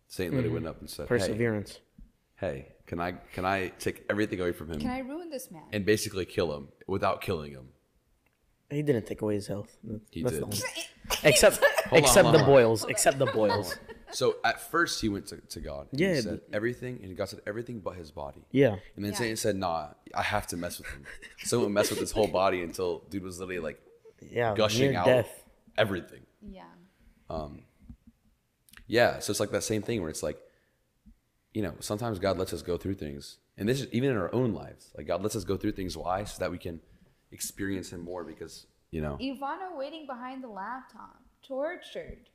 Satan 0.08 0.34
literally 0.36 0.56
mm-hmm. 0.56 0.66
went 0.66 0.76
up 0.76 0.80
and 0.82 0.90
said, 0.90 1.04
"Hey, 1.04 1.18
Perseverance. 1.18 1.80
hey, 2.36 2.68
can 2.86 3.00
I 3.00 3.14
can 3.34 3.46
I 3.46 3.70
take 3.80 4.06
everything 4.10 4.40
away 4.40 4.52
from 4.52 4.72
him 4.72 4.80
Can 4.80 4.92
I 4.92 5.00
ruin 5.00 5.30
this 5.30 5.52
man? 5.52 5.64
and 5.74 5.86
basically 5.86 6.26
kill 6.26 6.56
him 6.56 6.70
without 6.88 7.22
killing 7.22 7.52
him?" 7.52 7.70
He 8.70 8.82
didn't 8.82 9.06
take 9.06 9.22
away 9.22 9.36
his 9.36 9.48
health. 9.48 9.78
He 10.10 10.24
That's 10.24 10.40
did. 10.40 10.76
Except 11.24 11.62
on, 11.92 12.00
except 12.00 12.24
hold 12.26 12.36
the 12.36 12.40
on. 12.40 12.46
boils. 12.46 12.86
Except 12.86 13.20
the 13.20 13.28
boils. 13.28 13.76
So 14.12 14.38
at 14.44 14.60
first 14.72 15.02
he 15.02 15.10
went 15.10 15.28
to, 15.28 15.38
to 15.38 15.60
God. 15.60 15.88
And 15.92 16.00
Yeah, 16.00 16.16
he 16.16 16.22
said 16.22 16.42
everything, 16.54 17.00
and 17.04 17.16
God 17.16 17.30
said 17.30 17.42
everything 17.46 17.80
but 17.80 17.96
his 17.96 18.12
body. 18.12 18.46
Yeah. 18.52 18.76
And 18.96 19.04
then 19.04 19.12
Yeah. 19.12 19.18
Satan 19.18 19.36
said, 19.38 19.56
"Nah, 19.56 19.90
I 20.16 20.22
have 20.24 20.48
to 20.48 20.58
mess 20.58 20.78
with 20.80 20.88
him." 20.88 21.06
So 21.40 21.58
Someone 21.58 21.74
messed 21.74 21.92
with 21.92 22.00
his 22.00 22.12
whole 22.12 22.28
body 22.28 22.64
until 22.64 23.00
dude 23.10 23.24
was 23.24 23.40
literally 23.40 23.60
like 23.60 23.80
Yeah. 24.32 24.56
gushing 24.56 24.96
out 24.96 25.06
death. 25.06 25.45
Everything. 25.78 26.22
Yeah. 26.42 26.64
Um, 27.30 27.64
yeah, 28.88 29.20
so 29.20 29.32
it's 29.32 29.40
like 29.40 29.52
that 29.52 29.64
same 29.64 29.82
thing 29.82 30.02
where 30.02 30.10
it's 30.10 30.24
like, 30.24 30.38
you 31.54 31.62
know, 31.62 31.74
sometimes 31.80 32.20
God 32.20 32.38
lets 32.38 32.54
us 32.54 32.62
go 32.62 32.78
through 32.78 32.96
things, 32.96 33.38
and 33.58 33.68
this 33.68 33.82
is 33.82 33.88
even 33.92 34.12
in 34.12 34.18
our 34.18 34.34
own 34.34 34.54
lives. 34.54 34.92
Like 34.98 35.08
God 35.08 35.24
lets 35.24 35.36
us 35.36 35.44
go 35.44 35.58
through 35.58 35.72
things. 35.72 35.98
Why? 35.98 36.24
So 36.26 36.40
that 36.40 36.52
we 36.52 36.58
can 36.58 36.82
experience 37.32 37.92
Him 37.92 38.02
more. 38.04 38.24
Because 38.24 38.68
you 38.92 39.02
know, 39.02 39.18
Ivana 39.22 39.76
waiting 39.78 40.06
behind 40.06 40.44
the 40.44 40.50
laptop, 40.50 41.22
tortured. 41.42 42.30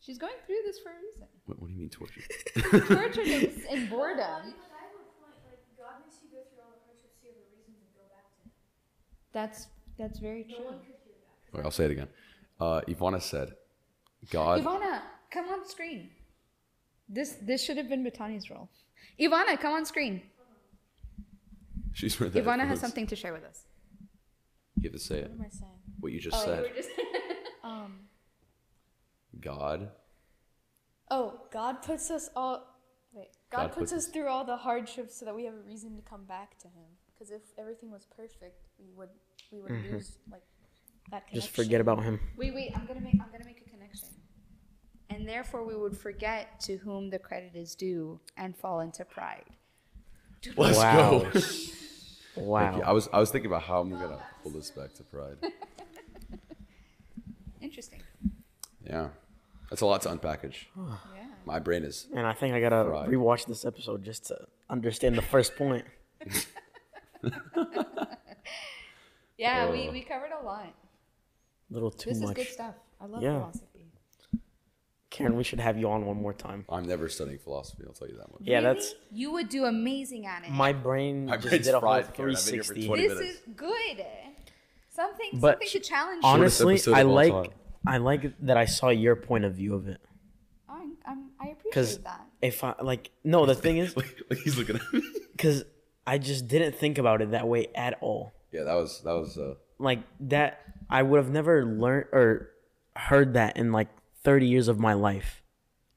She's 0.00 0.18
going 0.18 0.34
through 0.46 0.62
this 0.64 0.78
for 0.80 0.90
a 0.90 0.98
reason. 0.98 1.28
what, 1.46 1.60
what 1.60 1.68
do 1.68 1.74
you 1.74 1.78
mean 1.78 1.90
tortured? 1.90 2.24
Tortured 2.88 3.26
in, 3.26 3.52
in 3.70 3.88
boredom. 3.88 4.18
But 4.18 4.74
I 4.74 4.82
have 4.82 4.98
a 4.98 5.06
point. 5.22 5.38
Like 5.46 5.62
God 5.78 6.02
makes 6.02 6.18
you 6.22 6.30
go 6.30 6.42
through 6.50 6.62
all 6.62 6.74
the 6.74 6.82
hardships, 6.86 7.18
so 7.20 7.28
you 7.28 7.34
have 7.34 7.38
a 7.38 7.46
reason 7.54 7.74
to 7.74 7.86
go 7.94 8.02
back 8.10 8.26
to 8.34 8.38
Him. 8.42 8.50
That's 9.32 9.66
that's 9.98 10.18
very 10.18 10.44
true. 10.44 10.64
one 10.64 10.78
could 10.80 10.98
hear 11.04 11.14
that. 11.22 11.56
Wait, 11.56 11.64
I'll 11.64 11.70
say 11.70 11.84
it 11.84 11.90
again. 11.92 12.08
Uh, 12.62 12.80
Ivana 12.92 13.20
said, 13.20 13.48
God. 14.30 14.62
Ivana, 14.62 15.00
come 15.34 15.46
on 15.54 15.66
screen. 15.74 16.10
This 17.08 17.30
this 17.50 17.60
should 17.64 17.76
have 17.76 17.88
been 17.92 18.04
Batani's 18.08 18.50
role. 18.52 18.68
Ivana, 19.24 19.58
come 19.64 19.72
on 19.78 19.84
screen. 19.84 20.22
She's 21.92 22.20
right 22.20 22.32
there. 22.32 22.42
Ivana 22.42 22.66
has 22.72 22.78
something 22.80 23.06
to 23.12 23.16
share 23.16 23.32
with 23.32 23.44
us. 23.52 23.58
You 24.80 24.84
have 24.90 24.92
to 25.00 25.04
say 25.10 25.18
it. 25.24 25.30
What 25.30 25.40
am 25.40 25.46
I 25.46 25.50
saying? 25.62 25.80
What 26.00 26.12
you 26.12 26.20
just 26.20 26.36
Oh, 26.36 26.44
said. 26.44 26.64
Um. 27.64 27.92
God. 29.40 29.88
Oh, 31.10 31.26
God 31.52 31.74
puts 31.82 32.10
us 32.10 32.30
all. 32.34 32.56
Wait. 33.12 33.28
God, 33.50 33.58
God 33.58 33.66
puts, 33.68 33.76
puts 33.78 33.92
us 33.92 34.06
us- 34.06 34.12
through 34.12 34.28
all 34.28 34.44
the 34.44 34.56
hardships 34.68 35.12
so 35.18 35.24
that 35.26 35.34
we 35.34 35.44
have 35.48 35.54
a 35.54 35.64
reason 35.72 35.96
to 35.96 36.02
come 36.02 36.24
back 36.36 36.58
to 36.64 36.68
Him. 36.68 36.88
Because 37.12 37.30
if 37.30 37.42
everything 37.58 37.90
was 37.90 38.06
perfect, 38.20 38.58
we 38.78 38.90
would 38.96 39.10
we 39.52 39.60
would 39.60 39.76
lose 39.90 40.08
like 40.30 40.42
that 41.10 41.26
connection. 41.26 41.40
Just 41.40 41.50
forget 41.54 41.80
about 41.80 42.02
him. 42.04 42.20
Wait, 42.36 42.54
wait, 42.54 42.72
I'm 42.74 42.86
gonna 42.86 43.00
make 43.00 43.14
I'm 43.20 43.30
gonna 43.32 43.44
make 43.44 43.62
a 43.66 43.70
connection. 43.70 44.08
And 45.10 45.28
therefore 45.28 45.64
we 45.64 45.74
would 45.76 45.96
forget 45.96 46.58
to 46.60 46.76
whom 46.78 47.10
the 47.10 47.18
credit 47.18 47.52
is 47.54 47.74
due 47.74 48.20
and 48.36 48.56
fall 48.56 48.80
into 48.80 49.04
pride. 49.04 49.44
Let's 50.56 50.78
Wow. 50.78 51.20
go. 51.20 51.30
Wow. 52.42 52.80
I 52.80 52.92
was 52.92 53.08
I 53.12 53.18
was 53.20 53.30
thinking 53.30 53.50
about 53.50 53.62
how 53.62 53.80
I'm 53.80 53.90
gonna 53.90 54.18
pull 54.42 54.52
this 54.52 54.70
back 54.70 54.94
to 54.94 55.02
pride. 55.02 55.36
Interesting. 57.60 58.02
Yeah, 58.84 59.08
that's 59.70 59.82
a 59.82 59.86
lot 59.86 60.02
to 60.02 60.08
unpackage. 60.08 60.64
Yeah. 61.14 61.26
My 61.44 61.58
brain 61.58 61.82
is. 61.82 62.06
And 62.14 62.24
I 62.26 62.34
think 62.34 62.54
I 62.54 62.60
gotta 62.60 62.88
Right. 62.88 63.08
rewatch 63.08 63.46
this 63.46 63.64
episode 63.64 64.04
just 64.04 64.26
to 64.26 64.46
understand 64.70 65.16
the 65.16 65.22
first 65.22 65.56
point. 65.56 65.84
Yeah, 69.38 69.72
we, 69.72 69.88
we 69.90 70.02
covered 70.02 70.30
a 70.40 70.44
lot. 70.44 70.72
A 71.72 71.74
little 71.74 71.90
too 71.90 72.10
This 72.10 72.20
much. 72.20 72.36
is 72.38 72.44
good 72.46 72.52
stuff. 72.52 72.74
I 73.00 73.06
love 73.06 73.22
Yeah. 73.22 73.38
philosophy. 73.38 73.86
Karen, 75.08 75.36
we 75.36 75.44
should 75.44 75.60
have 75.60 75.78
you 75.78 75.88
on 75.90 76.06
one 76.06 76.20
more 76.20 76.32
time. 76.34 76.64
I'm 76.70 76.84
never 76.86 77.08
studying 77.08 77.38
philosophy. 77.38 77.84
I'll 77.86 77.92
tell 77.92 78.08
you 78.08 78.16
that 78.16 78.30
much. 78.30 78.40
Yeah, 78.42 78.60
Really? 78.60 78.74
that's 78.74 78.94
you 79.10 79.32
would 79.32 79.48
do 79.48 79.64
amazing 79.66 80.26
at 80.26 80.44
it. 80.44 80.50
my 80.50 80.72
brain 80.72 81.26
My 81.26 81.36
just 81.36 81.50
did 81.64 81.68
a 81.68 81.72
whole 81.72 81.80
fried, 81.80 82.14
Karen. 82.14 82.34
I've 82.36 82.44
been 82.44 82.54
here 82.54 82.62
for 82.62 82.74
360. 82.74 82.86
20 82.86 83.02
this 83.08 83.18
minutes. 83.18 83.38
is 83.38 83.54
good. 83.54 84.06
Something 84.88 85.28
But 85.40 85.52
something 85.54 85.68
to 85.68 85.80
challenge 85.80 86.22
you. 86.22 86.28
Honestly, 86.28 86.74
episode 86.74 86.94
I 86.94 87.02
like 87.02 87.32
time. 87.32 87.46
I 87.86 87.96
like 87.98 88.38
that 88.46 88.56
I 88.56 88.64
saw 88.66 88.88
your 88.90 89.16
point 89.16 89.44
of 89.44 89.54
view 89.54 89.74
of 89.74 89.88
it. 89.88 90.00
I'm, 90.68 90.96
I'm, 91.06 91.30
I 91.40 91.54
Because 91.64 91.94
appreciate 91.96 92.04
that. 92.04 92.26
if 92.42 92.64
I 92.64 92.74
like, 92.82 93.10
no, 93.24 93.44
the 93.46 93.54
thing 93.54 93.78
is, 93.78 93.96
Like, 93.96 94.18
like 94.30 94.38
he's 94.40 94.56
looking 94.56 94.76
at 94.76 94.92
me. 94.92 95.02
because 95.32 95.64
I 96.06 96.18
just 96.18 96.48
didn't 96.48 96.74
think 96.76 96.96
about 96.98 97.20
it 97.22 97.30
that 97.32 97.46
way 97.48 97.68
at 97.74 97.98
all. 98.00 98.32
Yeah, 98.50 98.62
that 98.64 98.74
was 98.74 99.00
that 99.02 99.12
was. 99.12 99.36
Uh, 99.36 99.54
Like 99.78 100.00
that, 100.20 100.60
I 100.92 101.02
would 101.02 101.16
have 101.18 101.30
never 101.30 101.64
learned 101.64 102.06
or 102.12 102.50
heard 102.94 103.34
that 103.34 103.56
in 103.56 103.72
like 103.72 103.88
30 104.24 104.46
years 104.46 104.68
of 104.68 104.78
my 104.78 104.92
life. 104.92 105.42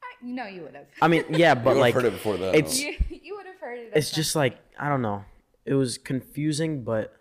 I, 0.01 0.07
no, 0.23 0.45
you 0.47 0.61
would 0.63 0.73
have. 0.75 0.85
I 1.01 1.07
mean, 1.09 1.25
yeah, 1.29 1.53
but 1.53 1.65
would've 1.75 1.81
like 1.81 1.93
heard 1.93 2.05
it 2.05 2.13
before 2.13 2.37
that. 2.37 2.55
it's- 2.55 2.79
You, 2.81 2.95
you 3.09 3.35
would 3.35 3.45
have 3.45 3.59
heard 3.59 3.77
it. 3.79 3.91
it's 3.93 4.07
some 4.09 4.15
just 4.15 4.35
like 4.35 4.57
I 4.79 4.87
don't 4.89 5.01
know. 5.01 5.25
It 5.65 5.73
was 5.73 5.97
confusing, 5.97 6.83
but 6.83 7.13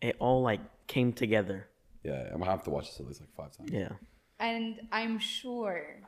it 0.00 0.16
all 0.18 0.42
like 0.42 0.60
came 0.86 1.12
together. 1.12 1.68
yeah, 2.02 2.28
I'm 2.32 2.38
gonna 2.40 2.50
have 2.50 2.64
to 2.64 2.70
watch 2.70 2.86
this 2.90 2.98
at 3.00 3.06
least 3.06 3.20
like 3.20 3.34
five 3.36 3.56
times. 3.56 3.70
Yeah. 3.72 3.92
And 4.40 4.80
I'm 4.90 5.18
sure 5.20 6.00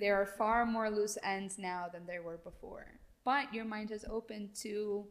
there 0.00 0.14
are 0.20 0.26
far 0.26 0.64
more 0.64 0.88
loose 0.90 1.18
ends 1.22 1.58
now 1.58 1.88
than 1.92 2.06
there 2.06 2.22
were 2.22 2.38
before. 2.38 2.86
But 3.24 3.52
your 3.52 3.66
mind 3.66 3.90
is 3.90 4.04
open 4.10 4.50
to 4.62 5.04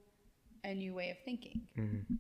a 0.63 0.74
new 0.74 0.93
way 0.95 1.11
of 1.11 1.17
thinking. 1.24 1.61
Mm-hmm. 1.78 2.15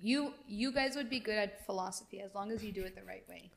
You 0.00 0.32
you 0.46 0.72
guys 0.72 0.94
would 0.96 1.08
be 1.10 1.20
good 1.20 1.36
at 1.38 1.64
philosophy 1.66 2.20
as 2.20 2.34
long 2.34 2.50
as 2.52 2.62
you 2.64 2.70
do 2.72 2.82
it 2.84 2.94
the 2.94 3.02
right 3.02 3.24
way. 3.28 3.50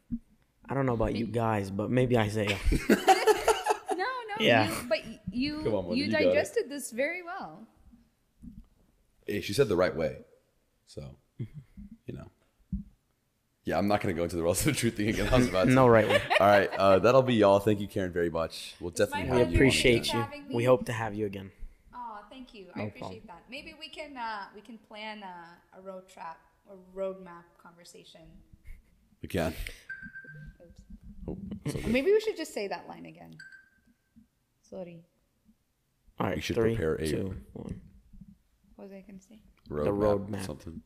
I 0.68 0.74
don't 0.74 0.86
know 0.86 0.94
about 0.94 1.16
you 1.16 1.26
guys, 1.26 1.70
but 1.70 1.90
maybe 1.92 2.18
Isaiah. 2.18 2.58
No, 3.92 4.06
no, 4.40 4.46
Yeah. 4.46 4.70
you, 4.70 4.76
but 4.88 5.00
you 5.34 5.56
on, 5.76 5.88
buddy, 5.90 6.00
you 6.00 6.06
you 6.06 6.12
digested 6.12 6.70
this 6.70 6.92
very 6.92 7.22
well. 7.24 7.68
Hey, 9.28 9.42
she 9.42 9.52
said 9.54 9.68
the 9.68 9.76
right 9.76 9.94
way, 9.96 10.20
so 10.88 11.04
you 11.38 12.14
know. 12.14 12.28
Yeah, 13.66 13.78
I'm 13.78 13.88
not 13.90 14.00
gonna 14.02 14.14
go 14.14 14.24
into 14.24 14.38
the 14.38 14.44
rest 14.44 14.62
of 14.66 14.74
the 14.74 14.80
truth 14.80 14.96
thing 14.96 15.10
again. 15.10 15.28
I 15.32 15.38
was 15.38 15.48
about 15.50 15.66
to. 15.66 15.72
No, 15.72 15.88
right. 15.88 16.08
Way. 16.08 16.22
All 16.40 16.48
right, 16.48 16.70
uh, 16.74 17.00
that'll 17.00 17.22
be 17.24 17.34
y'all. 17.36 17.60
Thank 17.60 17.82
you, 17.82 17.88
Karen, 17.88 18.12
very 18.14 18.30
much. 18.30 18.76
We'll 18.80 18.92
definitely 18.92 19.24
We 19.24 19.28
have 19.28 19.38
you 19.40 19.44
on 19.46 19.54
appreciate 19.56 20.08
again. 20.10 20.28
you. 20.50 20.56
We 20.56 20.64
hope 20.64 20.86
to 20.86 20.94
have 20.94 21.14
you 21.14 21.26
again. 21.26 21.52
Thank 22.40 22.54
you. 22.54 22.68
I 22.74 22.80
No 22.80 22.88
appreciate 22.88 23.28
that. 23.28 23.44
Maybe 23.52 23.74
we 23.78 23.90
can 23.90 24.16
uh, 24.16 24.46
we 24.56 24.62
can 24.62 24.78
plan 24.78 25.24
a, 25.24 25.78
a 25.78 25.82
road 25.82 26.08
trap 26.08 26.38
a 26.72 26.98
roadmap 26.98 27.44
conversation. 27.62 28.22
again. 29.24 29.54
Oops. 30.64 30.82
Oh, 31.28 31.38
so 31.72 31.80
maybe 31.90 32.12
we 32.14 32.20
should 32.22 32.38
just 32.38 32.54
say 32.54 32.70
that 32.70 32.88
line 32.88 33.06
again. 33.06 33.36
Sorry. 34.62 35.04
All 36.20 36.28
right, 36.28 36.36
We 36.38 36.42
should 36.42 36.56
three, 36.56 36.76
prepare 36.76 36.96
a- 36.96 37.08
two, 37.08 37.36
one. 37.54 37.82
What 38.76 38.88
was 38.88 38.92
I 38.94 39.04
gonna 39.06 39.20
say? 39.20 39.42
roadmap, 39.70 40.30
roadmap. 40.30 40.46
Something. 40.46 40.82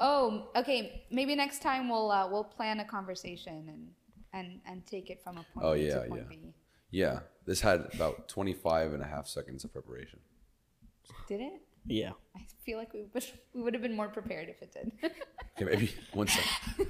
Oh, 0.00 0.48
okay. 0.56 1.04
Maybe 1.10 1.34
next 1.34 1.60
time 1.60 1.90
we'll 1.90 2.10
uh, 2.10 2.26
we'll 2.30 2.44
plan 2.44 2.80
a 2.80 2.84
conversation 2.86 3.68
and 3.68 3.88
and 4.32 4.60
and 4.66 4.86
take 4.86 5.10
it 5.10 5.20
from 5.22 5.36
a 5.36 5.44
point 5.52 5.66
Oh, 5.66 5.72
A 5.72 5.76
yeah, 5.76 5.94
to 6.04 6.08
point 6.08 6.22
yeah. 6.30 6.36
B. 6.36 6.54
Yeah, 6.90 7.18
this 7.44 7.60
had 7.60 7.88
about 7.92 8.28
25 8.28 8.94
and 8.94 9.02
a 9.02 9.06
half 9.06 9.26
seconds 9.26 9.64
of 9.64 9.72
preparation. 9.72 10.20
Did 11.28 11.40
it? 11.40 11.60
Yeah. 11.86 12.12
I 12.36 12.40
feel 12.64 12.78
like 12.78 12.92
we 12.94 13.04
would 13.12 13.24
we 13.54 13.62
would 13.62 13.74
have 13.74 13.82
been 13.82 13.94
more 13.96 14.08
prepared 14.08 14.48
if 14.48 14.62
it 14.62 14.72
did. 14.72 15.12
Okay, 15.56 15.66
maybe 15.66 15.92
one 16.12 16.26
second. 16.26 16.88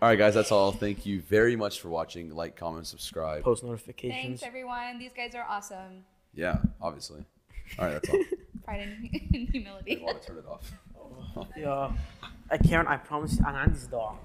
all 0.00 0.08
right, 0.08 0.16
guys, 0.16 0.34
that's 0.34 0.52
all. 0.52 0.70
Thank 0.70 1.04
you 1.04 1.20
very 1.20 1.56
much 1.56 1.80
for 1.80 1.88
watching. 1.88 2.32
Like, 2.32 2.54
comment, 2.54 2.86
subscribe. 2.86 3.42
Post 3.42 3.64
notifications. 3.64 4.22
Thanks 4.22 4.42
everyone. 4.44 5.00
These 5.00 5.10
guys 5.12 5.34
are 5.34 5.44
awesome. 5.48 6.04
Yeah, 6.32 6.58
obviously. 6.80 7.24
All 7.80 7.86
right, 7.86 7.94
that's 7.94 8.08
all. 8.08 8.22
Pride 8.64 8.82
and, 8.82 9.10
and 9.34 9.66
I 9.66 10.02
want 10.04 10.22
to 10.22 10.28
turn 10.28 10.38
it 10.38 10.46
off. 10.46 10.70
Ja. 11.56 11.88
Karen, 11.88 11.96
I 12.52 12.56
can't. 12.58 12.88
I 12.88 12.96
promise, 12.98 13.40
aan 13.40 13.56
Andy's 13.56 13.88
dog. 13.88 14.18